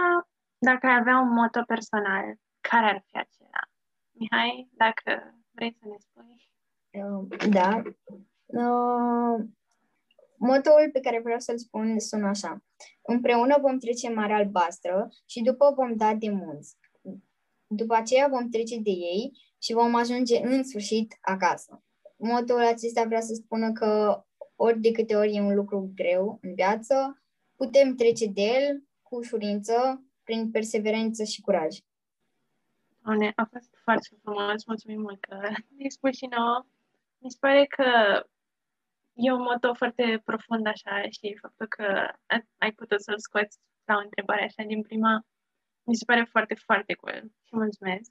dacă 0.59 0.87
ai 0.87 0.96
avea 0.96 1.18
un 1.18 1.29
moto 1.29 1.62
personal, 1.66 2.25
care 2.61 2.87
ar 2.87 3.05
fi 3.07 3.16
acela? 3.16 3.62
Mihai, 4.12 4.68
dacă 4.72 5.35
vrei 5.51 5.77
să 5.79 5.88
ne 5.88 5.96
spui. 5.99 6.51
Uh, 6.90 7.49
da. 7.51 7.83
Uh, 8.46 9.46
motoul 10.38 10.90
pe 10.92 11.01
care 11.01 11.20
vreau 11.20 11.38
să-l 11.38 11.59
spun 11.59 11.99
sună 11.99 12.29
așa. 12.29 12.59
Împreună 13.03 13.57
vom 13.61 13.79
trece 13.79 14.09
Marea 14.09 14.37
Albastră 14.37 15.09
și 15.27 15.42
după 15.42 15.72
vom 15.77 15.96
da 15.96 16.14
de 16.14 16.31
munți. 16.31 16.77
După 17.66 17.94
aceea 17.94 18.29
vom 18.29 18.48
trece 18.48 18.79
de 18.79 18.90
ei 18.90 19.33
și 19.59 19.72
vom 19.72 19.94
ajunge 19.94 20.38
în 20.46 20.64
sfârșit 20.64 21.16
acasă. 21.20 21.83
Motoul 22.16 22.66
acesta 22.66 23.05
vrea 23.05 23.20
să 23.20 23.35
spună 23.35 23.72
că 23.72 24.20
ori 24.57 24.81
de 24.81 24.90
câte 24.90 25.16
ori 25.16 25.35
e 25.35 25.40
un 25.40 25.55
lucru 25.55 25.92
greu 25.94 26.38
în 26.42 26.55
viață, 26.55 27.22
putem 27.57 27.94
trece 27.94 28.26
de 28.26 28.42
el 28.42 28.83
cu 29.02 29.16
ușurință, 29.16 30.05
prin 30.22 30.50
perseverență 30.50 31.24
și 31.24 31.40
curaj. 31.40 31.76
Doamne, 33.02 33.33
a 33.37 33.48
fost 33.52 33.70
foarte 33.83 34.09
frumos, 34.22 34.64
mulțumim 34.66 35.00
mult 35.00 35.20
că 35.20 35.35
ne-ai 35.76 35.90
spus 35.90 36.16
și 36.16 36.26
nouă. 36.37 36.66
Mi 37.18 37.31
se 37.31 37.37
pare 37.40 37.64
că 37.64 37.85
e 39.12 39.33
un 39.33 39.42
moto 39.42 39.74
foarte 39.74 40.22
profund 40.24 40.66
așa 40.66 41.02
și 41.11 41.38
faptul 41.40 41.66
că 41.66 42.11
ai 42.59 42.72
putut 42.72 43.02
să-l 43.02 43.18
scoți 43.18 43.59
la 43.85 43.94
o 43.96 44.00
întrebare 44.00 44.44
așa 44.44 44.62
din 44.66 44.83
prima, 44.83 45.26
mi 45.87 45.96
se 45.96 46.05
pare 46.05 46.25
foarte, 46.31 46.55
foarte 46.55 46.94
cool 46.94 47.22
și 47.44 47.57
mulțumesc. 47.57 48.11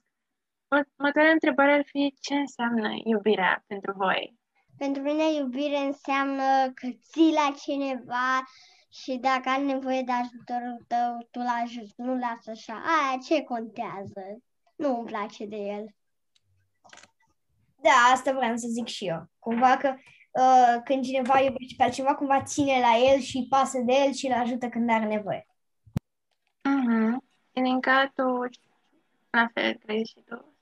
Următoarea 0.68 1.30
întrebare 1.30 1.72
ar 1.72 1.84
fi 1.84 2.14
ce 2.20 2.34
înseamnă 2.34 2.88
iubirea 3.04 3.64
pentru 3.66 3.92
voi? 3.96 4.38
Pentru 4.78 5.02
mine 5.02 5.32
iubire 5.32 5.78
înseamnă 5.78 6.72
că 6.74 6.88
ții 7.10 7.32
la 7.32 7.54
cineva 7.62 8.44
și 9.02 9.16
dacă 9.16 9.48
are 9.48 9.62
nevoie 9.62 10.02
de 10.02 10.12
ajutorul 10.12 10.84
tău, 10.86 11.28
tu 11.30 11.38
l 11.38 11.50
ajuți, 11.62 11.94
nu 11.96 12.18
lasă 12.18 12.50
așa. 12.50 12.74
Aia 12.74 13.18
ce 13.26 13.42
contează? 13.42 14.22
Nu 14.76 14.96
îmi 14.98 15.06
place 15.06 15.46
de 15.46 15.56
el. 15.56 15.84
Da, 17.82 18.10
asta 18.12 18.32
vreau 18.32 18.56
să 18.56 18.66
zic 18.68 18.86
și 18.86 19.06
eu. 19.06 19.30
Cumva 19.38 19.76
că 19.76 19.94
uh, 20.30 20.82
când 20.84 21.04
cineva 21.04 21.40
iubește 21.40 21.74
pe 21.76 21.82
altcineva, 21.82 22.14
cumva 22.14 22.42
ține 22.42 22.80
la 22.80 23.12
el 23.12 23.20
și 23.20 23.36
îi 23.36 23.46
pasă 23.48 23.78
de 23.78 23.92
el 23.92 24.12
și 24.12 24.26
îl 24.26 24.32
ajută 24.32 24.68
când 24.68 24.90
are 24.90 25.04
nevoie. 25.04 25.46
Mhm. 26.62 27.25
Ilinca, 27.56 28.12
tu 28.14 28.22
la 29.30 29.48
fel 29.54 29.74
crezi 29.74 30.10
și 30.10 30.20
tu? 30.24 30.54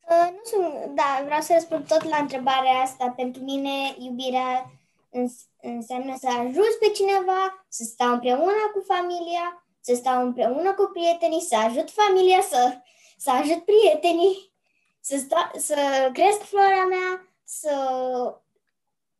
Uh, 0.00 0.28
nu 0.30 0.40
sunt, 0.44 0.94
da, 0.94 1.22
vreau 1.24 1.40
să 1.40 1.52
răspund 1.52 1.86
tot 1.86 2.02
la 2.02 2.16
întrebarea 2.16 2.80
asta. 2.82 3.10
Pentru 3.10 3.42
mine, 3.42 3.94
iubirea 3.98 4.70
îns- 5.10 5.48
înseamnă 5.60 6.16
să 6.18 6.28
ajuți 6.28 6.78
pe 6.80 6.90
cineva, 6.94 7.66
să 7.68 7.84
stau 7.84 8.12
împreună 8.12 8.70
cu 8.72 8.80
familia, 8.86 9.66
să 9.80 9.94
stau 9.94 10.22
împreună 10.22 10.74
cu 10.74 10.90
prietenii, 10.92 11.40
să 11.40 11.56
ajut 11.56 11.90
familia, 11.90 12.40
să, 12.40 12.78
să 13.16 13.30
ajut 13.30 13.64
prietenii, 13.64 14.52
să, 15.00 15.16
sta, 15.16 15.50
să 15.56 16.10
cresc 16.12 16.40
flora 16.40 16.84
mea, 16.88 17.34
să, 17.44 17.74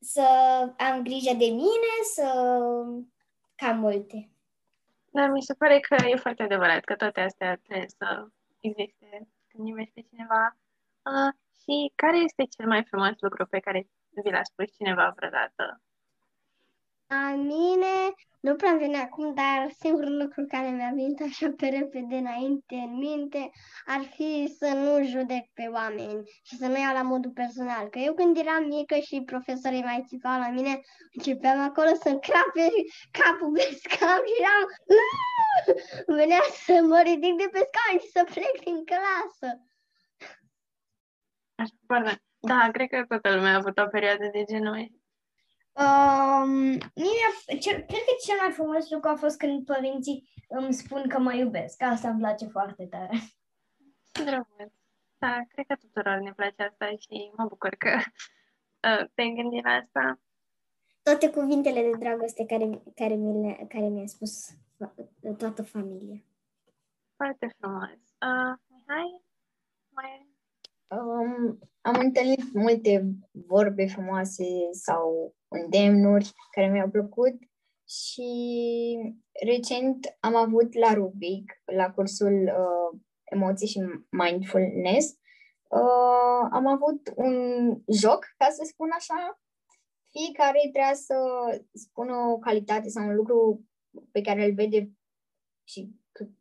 să 0.01 0.27
am 0.77 1.03
grijă 1.03 1.35
de 1.35 1.47
mine, 1.47 1.93
să... 2.15 2.25
cam 3.55 3.79
multe. 3.79 4.34
Dar 5.17 5.29
mi 5.31 5.43
se 5.43 5.55
pare 5.55 5.81
că 5.81 5.95
e 5.95 6.17
foarte 6.17 6.43
adevărat 6.43 6.85
că 6.85 6.95
toate 6.97 7.21
astea 7.21 7.57
trebuie 7.57 7.89
să 7.89 8.27
existe 8.61 9.29
când 9.49 9.69
iubești 9.69 9.93
pe 9.95 10.01
cineva. 10.11 10.57
Uh, 11.11 11.33
și 11.63 11.93
care 11.95 12.17
este 12.17 12.45
cel 12.45 12.67
mai 12.67 12.85
frumos 12.85 13.15
lucru 13.21 13.47
pe 13.47 13.61
care 13.61 13.89
vi 14.25 14.31
l-a 14.31 14.43
spus 14.43 14.77
cineva 14.77 15.13
vreodată? 15.17 15.83
La 17.15 17.35
mine 17.35 17.97
nu 18.41 18.55
prea 18.55 18.75
vine 18.75 18.99
acum, 18.99 19.35
dar 19.35 19.71
singurul 19.79 20.17
lucru 20.23 20.45
care 20.49 20.69
mi-a 20.69 20.93
venit 20.95 21.21
așa 21.21 21.53
pe 21.57 21.67
repede 21.67 22.17
înainte 22.17 22.75
în 22.75 22.97
minte 22.97 23.51
ar 23.87 24.03
fi 24.15 24.55
să 24.59 24.69
nu 24.75 25.05
judec 25.05 25.45
pe 25.59 25.67
oameni 25.73 26.23
și 26.43 26.55
să 26.57 26.67
nu 26.67 26.79
iau 26.79 26.95
la 26.95 27.03
modul 27.03 27.31
personal. 27.31 27.89
Că 27.89 27.99
eu 27.99 28.15
când 28.15 28.37
eram 28.37 28.65
mică 28.65 28.95
și 28.95 29.23
profesorii 29.33 29.83
mai 29.83 30.05
țipau 30.07 30.39
la 30.39 30.51
mine, 30.51 30.81
începeam 31.17 31.61
acolo 31.61 31.91
să-mi 32.03 32.21
crape 32.21 32.67
capul 33.19 33.53
pe 33.57 33.67
scaun 33.83 34.25
și 34.31 34.43
eram... 34.43 34.63
Îmi 36.07 36.19
venea 36.23 36.43
să 36.67 36.75
mă 36.91 37.01
ridic 37.09 37.35
de 37.43 37.49
pe 37.53 37.61
scaun 37.69 37.99
și 38.03 38.11
să 38.17 38.23
plec 38.33 38.55
din 38.65 38.79
clasă. 38.91 39.49
Așa, 41.55 41.75
pardon. 41.87 42.17
Da, 42.41 42.69
cred 42.73 42.89
că 42.89 43.05
toată 43.09 43.35
lumea 43.35 43.53
a 43.53 43.61
avut 43.63 43.79
o 43.79 43.87
perioadă 43.87 44.27
de 44.33 44.43
genul. 44.51 45.04
Um, 45.77 46.51
mie, 46.95 47.59
cel, 47.61 47.73
cred 47.73 48.05
că 48.07 48.15
cel 48.25 48.37
mai 48.41 48.51
frumos 48.53 48.91
lucru 48.91 49.09
a 49.09 49.15
fost 49.15 49.39
când 49.39 49.65
părinții 49.65 50.29
îmi 50.49 50.73
spun 50.73 51.09
că 51.09 51.19
mă 51.19 51.35
iubesc. 51.35 51.83
Asta 51.83 52.09
îmi 52.09 52.19
place 52.19 52.47
foarte 52.47 52.87
tare. 52.87 53.19
Ce 54.13 54.25
drăguț. 54.25 54.73
Da, 55.19 55.41
cred 55.49 55.67
că 55.67 55.75
tuturor 55.75 56.19
ne 56.19 56.33
place 56.33 56.63
asta 56.63 56.87
și 56.87 57.31
mă 57.37 57.45
bucur 57.49 57.75
că 57.75 57.91
uh, 57.97 59.09
te-ai 59.15 59.35
gândit 59.37 59.65
la 59.65 59.71
asta. 59.71 60.21
Toate 61.03 61.31
cuvintele 61.31 61.81
de 61.83 61.97
dragoste 61.99 62.45
care, 62.45 62.83
care, 62.95 63.15
mi 63.15 63.47
le, 63.47 63.67
care 63.69 63.89
mi-a 63.89 64.07
spus 64.07 64.51
fa- 64.53 65.37
toată 65.39 65.63
familia. 65.63 66.25
Foarte 67.17 67.55
frumos. 67.59 67.91
Uh, 67.91 68.55
Mihai? 68.67 69.23
Mai... 69.89 70.33
Um, 70.87 71.59
am 71.81 71.95
întâlnit 71.99 72.53
multe 72.53 73.05
vorbe 73.31 73.87
frumoase 73.87 74.45
sau 74.73 75.35
îndemnuri 75.63 76.33
care 76.51 76.69
mi-au 76.71 76.89
plăcut. 76.89 77.35
Și 77.89 78.31
recent 79.45 80.17
am 80.21 80.35
avut 80.35 80.75
la 80.75 80.95
Rubic, 80.95 81.53
la 81.65 81.91
cursul 81.91 82.43
uh, 82.43 83.01
Emoții 83.25 83.67
și 83.67 83.81
Mindfulness, 84.11 85.11
uh, 85.69 86.49
am 86.51 86.67
avut 86.67 87.13
un 87.17 87.35
joc, 87.93 88.25
ca 88.37 88.47
să 88.51 88.63
spun 88.65 88.89
așa, 88.97 89.41
fiecare 90.11 90.59
trebuia 90.63 90.95
să 90.95 91.17
spună 91.73 92.15
o 92.17 92.39
calitate 92.39 92.89
sau 92.89 93.07
un 93.07 93.15
lucru 93.15 93.65
pe 94.13 94.21
care 94.21 94.45
îl 94.45 94.55
vede 94.55 94.91
și 95.69 95.95
c- 96.19 96.35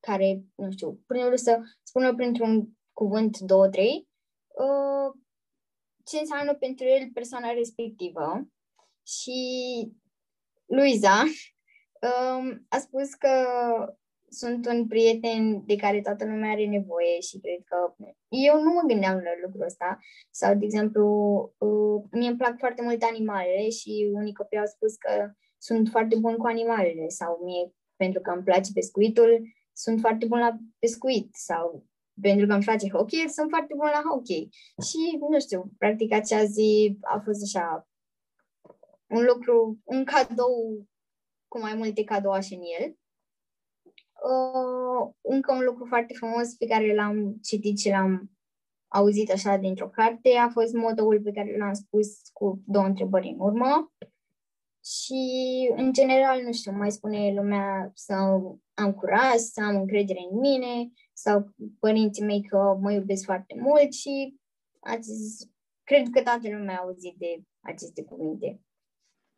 care, 0.00 0.44
nu 0.54 0.70
știu, 0.70 1.00
prin 1.06 1.36
să 1.36 1.60
spună 1.82 2.14
printr-un 2.14 2.68
cuvânt, 2.92 3.38
două, 3.38 3.68
trei, 3.68 4.08
uh, 4.48 4.97
ce 6.08 6.18
înseamnă 6.18 6.54
pentru 6.54 6.84
el 6.86 7.10
persoana 7.14 7.50
respectivă. 7.50 8.48
Și 9.06 9.40
Luiza 10.66 11.22
um, 12.08 12.66
a 12.68 12.78
spus 12.78 13.14
că 13.14 13.34
sunt 14.30 14.66
un 14.66 14.86
prieten 14.86 15.66
de 15.66 15.76
care 15.76 16.00
toată 16.00 16.24
lumea 16.24 16.50
are 16.50 16.66
nevoie 16.66 17.20
și 17.20 17.38
cred 17.38 17.60
că 17.64 17.94
eu 18.28 18.62
nu 18.62 18.72
mă 18.72 18.82
gândeam 18.86 19.14
la 19.14 19.30
lucrul 19.42 19.64
ăsta. 19.64 19.98
Sau, 20.30 20.54
de 20.54 20.64
exemplu, 20.64 21.04
uh, 21.58 22.02
mie 22.10 22.28
îmi 22.28 22.36
plac 22.36 22.58
foarte 22.58 22.82
mult 22.82 23.02
animalele 23.02 23.68
și 23.68 24.10
unii 24.12 24.32
copii 24.32 24.58
au 24.58 24.66
spus 24.66 24.96
că 24.96 25.30
sunt 25.58 25.88
foarte 25.88 26.16
bun 26.16 26.36
cu 26.36 26.46
animalele 26.46 27.08
sau 27.08 27.40
mie, 27.44 27.72
pentru 27.96 28.20
că 28.20 28.30
îmi 28.30 28.42
place 28.42 28.70
pescuitul, 28.74 29.42
sunt 29.72 30.00
foarte 30.00 30.26
bun 30.26 30.38
la 30.38 30.56
pescuit 30.78 31.28
sau 31.32 31.86
pentru 32.20 32.46
că 32.46 32.52
îmi 32.52 32.64
place 32.64 32.88
hockey, 32.88 33.28
sunt 33.28 33.48
foarte 33.48 33.74
bun 33.76 33.86
la 33.86 34.02
hockey. 34.08 34.48
Și, 34.88 35.18
nu 35.30 35.40
știu, 35.40 35.70
practic 35.78 36.12
acea 36.12 36.44
zi 36.44 36.98
a 37.00 37.20
fost 37.24 37.42
așa 37.42 37.88
un 39.06 39.24
lucru, 39.24 39.78
un 39.84 40.04
cadou 40.04 40.86
cu 41.48 41.58
mai 41.60 41.74
multe 41.74 42.04
cadouașe 42.04 42.54
în 42.54 42.60
el. 42.80 42.96
Uh, 44.30 45.10
încă 45.20 45.52
un 45.52 45.64
lucru 45.64 45.84
foarte 45.84 46.14
frumos 46.14 46.54
pe 46.54 46.66
care 46.66 46.94
l-am 46.94 47.38
citit 47.42 47.78
și 47.78 47.88
l-am 47.88 48.30
auzit 48.88 49.30
așa 49.30 49.56
dintr-o 49.56 49.88
carte 49.88 50.36
a 50.36 50.48
fost 50.48 50.72
motoul 50.72 51.20
pe 51.22 51.30
care 51.30 51.56
l-am 51.56 51.72
spus 51.72 52.28
cu 52.32 52.62
două 52.66 52.84
întrebări 52.84 53.28
în 53.28 53.36
urmă. 53.38 53.92
Și, 54.96 55.22
în 55.76 55.92
general, 55.92 56.42
nu 56.42 56.52
știu, 56.52 56.72
mai 56.72 56.90
spune 56.90 57.32
lumea 57.34 57.90
să 57.94 58.12
am 58.74 58.92
curaj, 58.92 59.34
să 59.34 59.60
am 59.62 59.76
încredere 59.76 60.20
în 60.30 60.38
mine, 60.38 60.90
sau 61.12 61.54
părinții 61.78 62.24
mei 62.24 62.42
că 62.42 62.76
mă 62.80 62.92
iubesc 62.92 63.24
foarte 63.24 63.54
mult 63.58 63.92
și 63.92 64.34
ați, 64.80 65.10
cred 65.84 66.08
că 66.10 66.22
toată 66.22 66.48
lumea 66.48 66.76
a 66.76 66.80
auzit 66.80 67.14
de 67.16 67.42
aceste 67.60 68.04
cuvinte. 68.04 68.60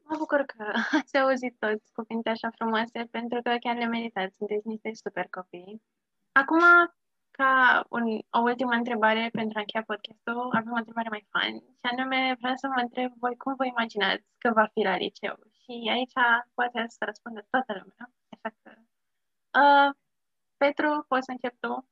Mă 0.03 0.17
bucur 0.19 0.41
că 0.41 0.65
ați 1.01 1.17
auzit 1.17 1.57
toți 1.59 1.93
cuvinte 1.93 2.29
așa 2.29 2.51
frumoase, 2.51 3.09
pentru 3.11 3.43
că 3.43 3.57
chiar 3.61 3.77
le 3.77 3.87
meritați. 3.87 4.37
Sunteți 4.37 4.67
niște 4.67 4.91
super 4.95 5.27
copii. 5.31 5.83
Acum, 6.33 6.61
ca 7.41 7.87
un, 7.89 8.05
o 8.39 8.41
ultimă 8.51 8.73
întrebare 8.73 9.29
pentru 9.33 9.59
a 9.59 9.61
încheia 9.61 9.85
podcastul, 9.91 10.57
avem 10.59 10.73
o 10.73 10.81
întrebare 10.83 11.09
mai 11.09 11.25
fun. 11.33 11.55
Și 11.81 11.87
anume, 11.91 12.37
vreau 12.41 12.57
să 12.63 12.67
vă 12.75 12.81
întreb 12.81 13.11
voi 13.23 13.37
cum 13.37 13.55
vă 13.61 13.67
imaginați 13.67 14.25
că 14.39 14.49
va 14.59 14.67
fi 14.73 14.81
la 14.91 14.97
liceu. 14.97 15.37
Și 15.61 15.73
aici 15.95 16.19
poate 16.55 16.85
să 16.89 17.05
răspundă 17.05 17.41
toată 17.51 17.73
lumea. 17.81 18.05
Așa 18.33 18.49
că... 18.63 18.71
Uh, 19.63 19.91
Petru, 20.57 21.05
poți 21.09 21.25
să 21.25 21.31
încep 21.31 21.55
tu? 21.61 21.89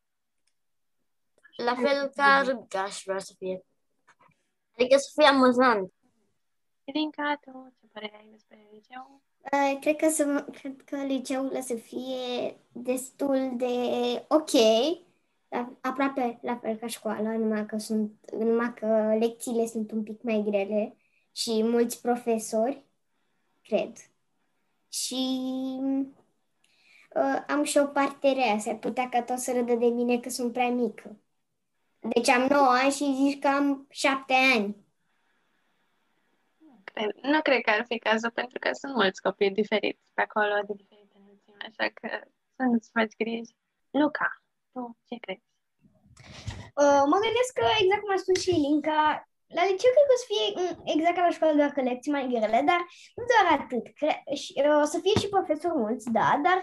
La 1.56 1.74
fel 1.74 2.08
ca 2.16 2.42
Rubica 2.46 2.82
aș 2.82 3.02
vrea 3.04 3.18
să 3.18 3.32
fie. 3.38 3.64
Adică 4.76 4.96
să 4.96 5.10
fie 5.14 5.28
amuzant. 5.28 5.92
Ilinca, 6.84 7.38
tu 7.40 7.74
ce 7.78 7.86
părere 7.92 8.16
ai 8.16 8.28
despre 8.30 8.68
liceu? 8.72 9.22
Uh, 9.52 9.78
Cred 9.80 9.96
că, 9.96 10.08
să, 10.08 10.44
cred 10.52 10.82
că 10.82 10.96
liceul 10.96 11.52
o 11.56 11.60
să 11.60 11.74
fie 11.74 12.56
destul 12.72 13.52
de 13.56 13.76
ok, 14.28 14.52
la- 15.48 15.78
aproape 15.80 16.38
la 16.42 16.56
fel 16.56 16.76
ca 16.76 16.86
școala, 16.86 17.36
numai 17.36 17.66
că, 17.66 17.78
sunt, 17.78 18.30
numai 18.30 18.74
că 18.74 19.16
lecțiile 19.20 19.66
sunt 19.66 19.90
un 19.90 20.02
pic 20.02 20.22
mai 20.22 20.42
grele 20.46 20.96
și 21.32 21.62
mulți 21.62 22.00
profesori, 22.00 22.84
cred. 23.62 23.92
Și 24.88 25.40
uh, 27.14 27.44
am 27.46 27.62
și 27.62 27.78
o 27.78 27.86
parte 27.86 28.32
rea, 28.32 28.58
s-ar 28.58 28.78
putea 28.78 29.08
ca 29.08 29.22
tot 29.22 29.38
să 29.38 29.52
râdă 29.52 29.74
de 29.74 29.86
mine 29.86 30.18
că 30.20 30.28
sunt 30.28 30.52
prea 30.52 30.68
mică. 30.68 31.16
Deci 31.98 32.28
am 32.28 32.46
9 32.46 32.66
ani 32.66 32.92
și 32.92 33.14
zici 33.14 33.38
că 33.38 33.48
am 33.48 33.86
7 33.90 34.32
ani. 34.54 34.76
Cred, 36.84 37.10
nu 37.22 37.40
cred 37.42 37.60
că 37.60 37.70
ar 37.70 37.84
fi 37.88 37.98
cazul, 37.98 38.30
pentru 38.30 38.58
că 38.58 38.68
sunt 38.72 38.94
mulți 38.94 39.22
copii 39.22 39.50
diferiți 39.50 40.00
pe 40.14 40.22
acolo, 40.22 40.54
de 40.66 40.72
diferite 40.76 41.16
înălțime, 41.20 41.56
așa 41.58 41.90
că 41.94 42.08
să 42.56 42.62
nu-ți 42.62 42.90
faci 42.90 43.16
griji. 43.16 43.54
Luca, 43.90 44.42
tu 44.78 44.84
ce 45.08 45.16
crezi? 45.24 45.46
Uh, 46.82 47.02
mă 47.10 47.18
gândesc 47.24 47.50
că, 47.58 47.66
exact 47.82 48.02
cum 48.02 48.14
a 48.16 48.20
spus 48.24 48.38
și 48.44 48.52
Linca, 48.66 49.00
la 49.56 49.62
liceu 49.70 49.92
cred 49.94 50.06
că 50.08 50.14
o 50.16 50.20
să 50.22 50.28
fie 50.32 50.46
mm, 50.58 50.74
exact 50.94 51.16
ca 51.16 51.24
la 51.26 51.36
școală, 51.36 51.54
doar 51.60 51.70
că 51.74 51.80
lecții 51.90 52.14
mai 52.16 52.24
grele, 52.32 52.60
dar 52.70 52.80
nu 53.18 53.22
doar 53.32 53.46
atât. 53.56 53.84
Cre- 53.98 54.22
și, 54.40 54.50
uh, 54.68 54.78
o 54.84 54.86
să 54.92 54.98
fie 55.04 55.16
și 55.22 55.34
profesori 55.36 55.80
mulți, 55.82 56.06
da, 56.18 56.28
dar 56.46 56.58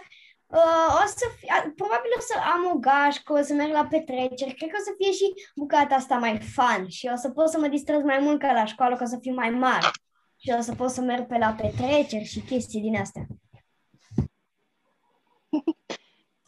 uh, 0.60 0.90
o 1.02 1.06
să 1.20 1.26
fie, 1.38 1.50
a- 1.56 1.72
probabil 1.82 2.12
o 2.20 2.22
să 2.30 2.36
am 2.54 2.62
o 2.74 2.76
gașcă, 2.88 3.30
o 3.40 3.42
să 3.48 3.54
merg 3.54 3.74
la 3.80 3.86
petreceri, 3.94 4.58
cred 4.58 4.70
că 4.72 4.78
o 4.82 4.88
să 4.88 4.94
fie 5.00 5.12
și 5.20 5.28
bucata 5.62 5.94
asta 5.96 6.16
mai 6.26 6.34
fun 6.56 6.82
și 6.98 7.06
o 7.16 7.18
să 7.24 7.28
pot 7.38 7.48
să 7.54 7.58
mă 7.60 7.68
distrez 7.76 8.02
mai 8.12 8.20
mult 8.26 8.40
ca 8.40 8.52
la 8.60 8.66
școală, 8.74 8.94
că 8.96 9.04
o 9.08 9.12
să 9.14 9.18
fiu 9.22 9.34
mai 9.44 9.52
mare. 9.66 9.90
Și 10.42 10.50
o 10.60 10.62
să 10.62 10.76
pot 10.80 10.90
să 10.90 11.02
merg 11.02 11.24
pe 11.28 11.38
la 11.38 11.52
petreceri 11.62 12.32
și 12.34 12.40
chestii 12.50 12.82
din 12.82 12.96
astea. 13.04 13.24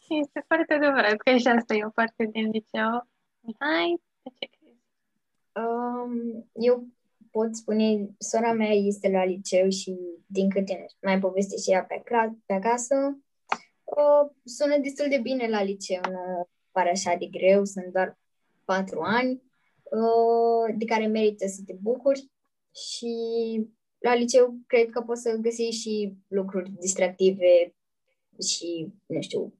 Este 0.08 0.44
foarte 0.46 0.74
adevărat 0.74 1.16
că 1.16 1.36
și 1.36 1.46
asta 1.48 1.74
e 1.74 1.84
o 1.84 1.90
parte 1.90 2.28
din 2.32 2.50
liceu. 2.50 3.08
Mihai, 3.40 4.02
tu 4.22 4.34
ce 4.38 4.48
crezi? 4.58 4.82
Um, 5.52 6.48
eu 6.52 6.86
pot 7.30 7.56
spune, 7.56 8.08
sora 8.18 8.52
mea 8.52 8.70
este 8.70 9.10
la 9.10 9.24
liceu 9.24 9.68
și 9.68 9.98
din 10.26 10.50
câte 10.50 10.86
mai 11.02 11.18
povestește 11.18 11.70
ea 11.70 11.84
pe, 11.84 12.02
pe 12.46 12.52
acasă, 12.52 13.18
uh, 13.84 14.30
sună 14.44 14.78
destul 14.78 15.08
de 15.08 15.18
bine 15.18 15.48
la 15.48 15.62
liceu, 15.62 16.00
nu 16.10 16.48
pare 16.70 16.90
așa 16.90 17.14
de 17.14 17.26
greu, 17.26 17.64
sunt 17.64 17.86
doar 17.92 18.18
patru 18.64 19.00
ani, 19.00 19.42
uh, 19.82 20.74
de 20.76 20.84
care 20.84 21.06
merită 21.06 21.46
să 21.46 21.62
te 21.66 21.74
bucuri 21.80 22.30
și 22.74 23.14
la 23.98 24.14
liceu 24.14 24.54
cred 24.66 24.90
că 24.90 25.00
poți 25.00 25.22
să 25.22 25.38
găsești 25.40 25.80
și 25.80 26.16
lucruri 26.28 26.70
distractive 26.70 27.74
și, 28.48 28.92
nu 29.06 29.20
știu, 29.20 29.40
uh, 29.40 29.57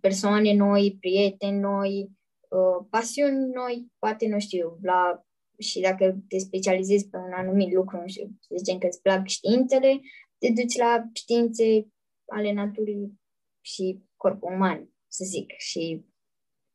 persoane 0.00 0.52
noi, 0.52 0.96
prieteni 1.00 1.58
noi, 1.58 2.10
uh, 2.48 2.86
pasiuni 2.90 3.46
noi, 3.52 3.86
poate, 3.98 4.28
nu 4.28 4.38
știu, 4.38 4.78
la 4.82 5.26
și 5.58 5.80
dacă 5.80 6.16
te 6.28 6.38
specializezi 6.38 7.08
pe 7.08 7.16
un 7.16 7.32
anumit 7.32 7.72
lucru, 7.72 7.96
nu 7.96 8.06
știu, 8.06 8.30
să 8.40 8.54
zicem 8.56 8.78
că 8.78 8.86
îți 8.86 9.02
plac 9.02 9.26
științele, 9.26 10.00
te 10.38 10.52
duci 10.54 10.76
la 10.76 11.04
științe 11.12 11.86
ale 12.26 12.52
naturii 12.52 13.20
și 13.60 14.00
corpul 14.16 14.52
uman, 14.52 14.90
să 15.08 15.24
zic, 15.24 15.50
și 15.58 16.04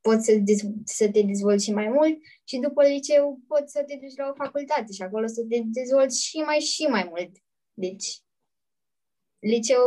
poți 0.02 0.26
să, 0.26 0.32
dez- 0.32 0.84
să 0.84 1.10
te 1.12 1.22
dezvolți 1.22 1.64
și 1.64 1.74
mai 1.74 1.88
mult 1.88 2.18
și 2.44 2.58
după 2.58 2.88
liceu 2.88 3.40
poți 3.48 3.72
să 3.72 3.84
te 3.88 3.96
duci 4.02 4.18
la 4.18 4.30
o 4.30 4.44
facultate 4.44 4.92
și 4.92 5.02
acolo 5.02 5.28
să 5.28 5.46
te 5.50 5.62
dezvolți 5.64 6.24
și 6.24 6.38
mai 6.38 6.60
și 6.60 6.84
mai 6.84 7.06
mult. 7.10 7.32
Deci, 7.74 8.22
liceu 9.42 9.84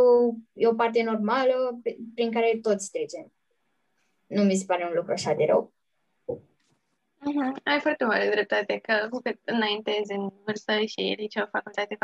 e 0.53 0.67
o 0.67 0.75
parte 0.75 1.03
normală 1.03 1.81
prin 2.15 2.33
care 2.33 2.59
toți 2.63 2.91
trecem. 2.91 3.33
Nu 4.27 4.43
mi 4.43 4.55
se 4.55 4.65
pare 4.65 4.85
un 4.85 4.93
lucru 4.95 5.13
așa 5.13 5.33
de 5.35 5.45
rău. 5.45 5.73
Uh-huh. 7.25 7.63
Ai 7.65 7.81
foarte 7.81 8.05
mare 8.05 8.31
dreptate 8.31 8.79
că 8.79 9.07
cu 9.11 9.19
cât 9.19 9.41
înaintezi 9.45 10.13
în 10.13 10.31
vârstă 10.45 10.81
și 10.85 11.15
liceu, 11.17 11.47
facultate, 11.51 11.97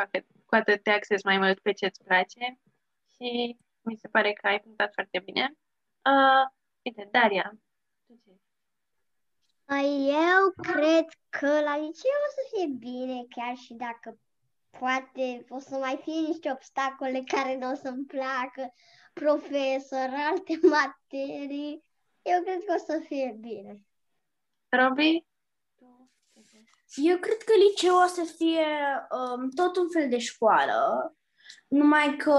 cu 0.46 0.54
atât 0.54 0.82
te 0.82 0.90
accesi 0.90 1.24
mai 1.24 1.38
mult 1.38 1.60
pe 1.60 1.72
ce-ți 1.72 2.04
place 2.04 2.58
și 3.14 3.56
mi 3.80 3.96
se 3.96 4.08
pare 4.08 4.32
că 4.32 4.46
ai 4.46 4.60
punctat 4.60 4.92
foarte 4.92 5.22
bine. 5.24 5.54
Uh, 6.04 6.50
uite, 6.82 7.08
Daria, 7.10 7.58
eu 9.78 10.72
cred 10.72 11.06
că 11.28 11.60
la 11.60 11.76
liceu 11.76 12.20
o 12.26 12.30
să 12.30 12.42
fie 12.52 12.66
bine, 12.66 13.24
chiar 13.28 13.56
și 13.56 13.74
dacă 13.74 14.18
poate 14.78 15.44
o 15.48 15.58
să 15.58 15.76
mai 15.76 16.00
fie 16.02 16.20
niște 16.26 16.50
obstacole 16.52 17.22
care 17.26 17.56
nu 17.56 17.70
o 17.70 17.74
să-mi 17.74 18.04
placă, 18.04 18.74
profesor, 19.12 20.08
alte 20.30 20.58
materii. 20.74 21.84
Eu 22.22 22.42
cred 22.42 22.64
că 22.64 22.74
o 22.76 22.84
să 22.84 23.02
fie 23.06 23.36
bine. 23.40 23.84
Robi? 24.68 25.24
Eu 26.94 27.18
cred 27.18 27.36
că 27.36 27.52
liceu 27.68 27.94
o 27.96 28.06
să 28.06 28.34
fie 28.36 28.66
um, 29.10 29.50
tot 29.50 29.76
un 29.76 29.90
fel 29.90 30.08
de 30.08 30.18
școală, 30.18 31.14
numai 31.68 32.16
că 32.16 32.32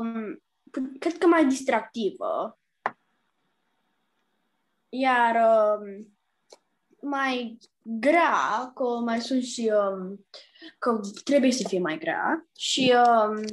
um, 0.00 0.42
cred 0.98 1.18
că 1.18 1.26
mai 1.26 1.46
distractivă. 1.46 2.58
Iar 4.88 5.34
um, 5.34 6.18
mai 7.02 7.58
grea, 7.82 8.72
că 8.74 8.84
mai 8.84 9.20
sunt 9.20 9.42
și 9.42 9.72
um, 9.74 10.26
că 10.78 11.00
trebuie 11.24 11.52
să 11.52 11.68
fie 11.68 11.78
mai 11.78 11.98
grea 11.98 12.48
și 12.56 12.92
um, 12.94 13.44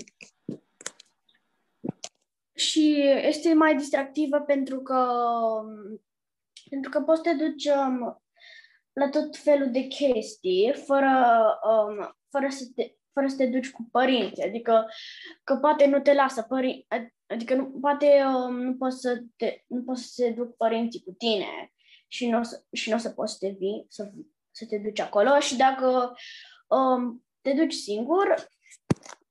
și 2.55 3.01
este 3.21 3.53
mai 3.53 3.75
distractivă 3.75 4.39
pentru 4.39 4.81
că 4.81 4.97
um, 5.63 6.01
pentru 6.69 6.89
că 6.89 7.01
poți 7.01 7.21
să 7.23 7.29
te 7.29 7.43
duci 7.43 7.65
um, 7.65 8.21
la 8.93 9.09
tot 9.09 9.37
felul 9.37 9.71
de 9.71 9.81
chestii 9.81 10.73
fără, 10.85 11.37
um, 11.63 12.15
fără, 12.29 12.47
să 12.49 12.71
te, 12.75 12.91
fără 13.13 13.27
să 13.27 13.35
te 13.35 13.45
duci 13.45 13.71
cu 13.71 13.87
părinți. 13.91 14.41
Adică 14.41 14.85
că 15.43 15.55
poate 15.55 15.85
nu 15.85 15.99
te 15.99 16.13
lasă 16.13 16.41
părinți, 16.41 16.87
adică 17.27 17.55
nu, 17.55 17.65
poate 17.65 18.23
um, 18.25 18.61
nu 18.61 18.75
poți 18.75 18.99
să 18.99 19.23
te, 19.35 19.63
nu 19.67 19.83
poți 19.83 20.03
să 20.03 20.23
te 20.23 20.31
duc 20.31 20.55
părinții 20.55 21.03
cu 21.03 21.11
tine 21.11 21.71
și 22.07 22.29
nu 22.29 22.39
o 22.39 22.43
să, 22.43 22.63
și 22.71 22.89
nu 22.89 22.95
o 22.95 22.99
să 22.99 23.09
poți 23.09 23.31
să 23.31 23.37
te 23.39 23.49
vii, 23.49 23.85
să, 23.89 24.11
să 24.51 24.65
te 24.65 24.77
duci 24.77 24.99
acolo 24.99 25.39
și 25.39 25.55
dacă 25.55 26.15
um, 26.67 27.25
te 27.41 27.53
duci 27.53 27.73
singur, 27.73 28.47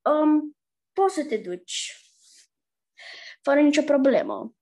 um, 0.02 0.56
poți 0.92 1.14
să 1.14 1.24
te 1.24 1.36
duci 1.36 2.00
fără 3.42 3.60
nicio 3.60 3.82
problemă. 3.82 4.54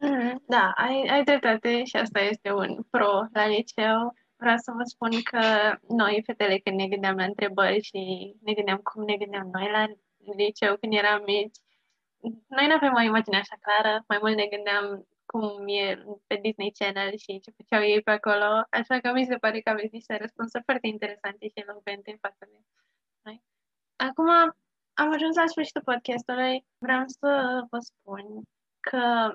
Mm, 0.00 0.42
da, 0.46 0.72
ai, 0.76 1.06
ai 1.10 1.24
dreptate 1.24 1.84
și 1.84 1.96
asta 1.96 2.20
este 2.20 2.52
un 2.52 2.82
pro 2.90 3.26
la 3.32 3.46
liceu. 3.46 4.12
Vreau 4.36 4.56
să 4.56 4.72
vă 4.76 4.82
spun 4.84 5.22
că 5.22 5.42
noi, 5.88 6.22
fetele, 6.26 6.58
când 6.58 6.78
ne 6.78 6.88
gândeam 6.88 7.16
la 7.16 7.24
întrebări 7.24 7.82
și 7.82 8.00
ne 8.42 8.52
gândeam 8.52 8.78
cum 8.78 9.04
ne 9.04 9.16
gândeam 9.16 9.50
noi 9.52 9.70
la 9.70 9.86
liceu 10.36 10.76
când 10.76 10.92
eram 10.92 11.22
mici, 11.26 11.56
noi 12.46 12.66
nu 12.66 12.74
avem 12.74 12.94
o 12.94 13.00
imagine 13.00 13.36
așa 13.36 13.56
clară, 13.60 14.04
mai 14.08 14.18
mult 14.20 14.36
ne 14.36 14.46
gândeam 14.46 15.06
cum 15.26 15.68
e 15.68 16.04
pe 16.26 16.36
Disney 16.42 16.72
Channel 16.78 17.16
și 17.16 17.40
ce 17.40 17.50
făceau 17.56 17.82
ei 17.82 18.02
pe 18.02 18.10
acolo, 18.10 18.66
așa 18.70 19.00
că 19.00 19.12
mi 19.12 19.24
se 19.24 19.36
pare 19.36 19.60
că 19.60 19.70
aveți 19.70 19.94
niște 19.94 20.16
răspunsuri 20.16 20.62
foarte 20.64 20.86
interesante 20.86 21.46
și 21.46 21.62
elocvente 21.64 22.10
în 22.10 22.18
fața 22.20 22.46
de 22.50 22.58
noi. 23.22 23.42
Acum 23.96 24.28
am 24.94 25.12
ajuns 25.12 25.36
la 25.36 25.46
sfârșitul 25.46 25.82
podcastului. 25.82 26.66
Vreau 26.78 27.02
să 27.06 27.60
vă 27.70 27.78
spun 27.78 28.42
că 28.80 29.32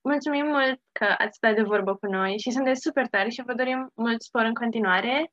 mulțumim 0.00 0.46
mult 0.46 0.80
că 0.92 1.04
ați 1.18 1.36
stat 1.36 1.54
de 1.54 1.62
vorbă 1.62 1.94
cu 1.96 2.06
noi 2.06 2.38
și 2.38 2.50
sunteți 2.50 2.80
super 2.80 3.06
tari 3.08 3.30
și 3.30 3.42
vă 3.42 3.54
dorim 3.54 3.90
mult 3.94 4.22
spor 4.22 4.44
în 4.44 4.54
continuare. 4.54 5.32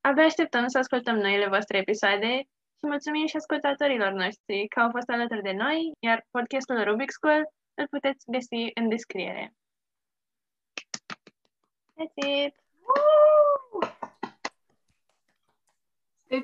Abia 0.00 0.24
așteptăm 0.24 0.66
să 0.66 0.78
ascultăm 0.78 1.16
noile 1.16 1.48
voastre 1.48 1.78
episoade 1.78 2.32
și 2.78 2.86
mulțumim 2.86 3.26
și 3.26 3.36
ascultatorilor 3.36 4.12
noștri 4.12 4.68
că 4.68 4.80
au 4.80 4.90
fost 4.90 5.08
alături 5.08 5.42
de 5.42 5.52
noi, 5.52 5.92
iar 5.98 6.26
podcastul 6.30 6.84
Rubik 6.84 7.10
School 7.10 7.42
îl 7.78 7.88
puteți 7.88 8.30
găsi 8.30 8.70
în 8.74 8.88
descriere. 8.88 9.54
That's 11.94 12.14
it! 12.14 12.54
Woo! 12.86 13.80
Deci, 16.28 16.42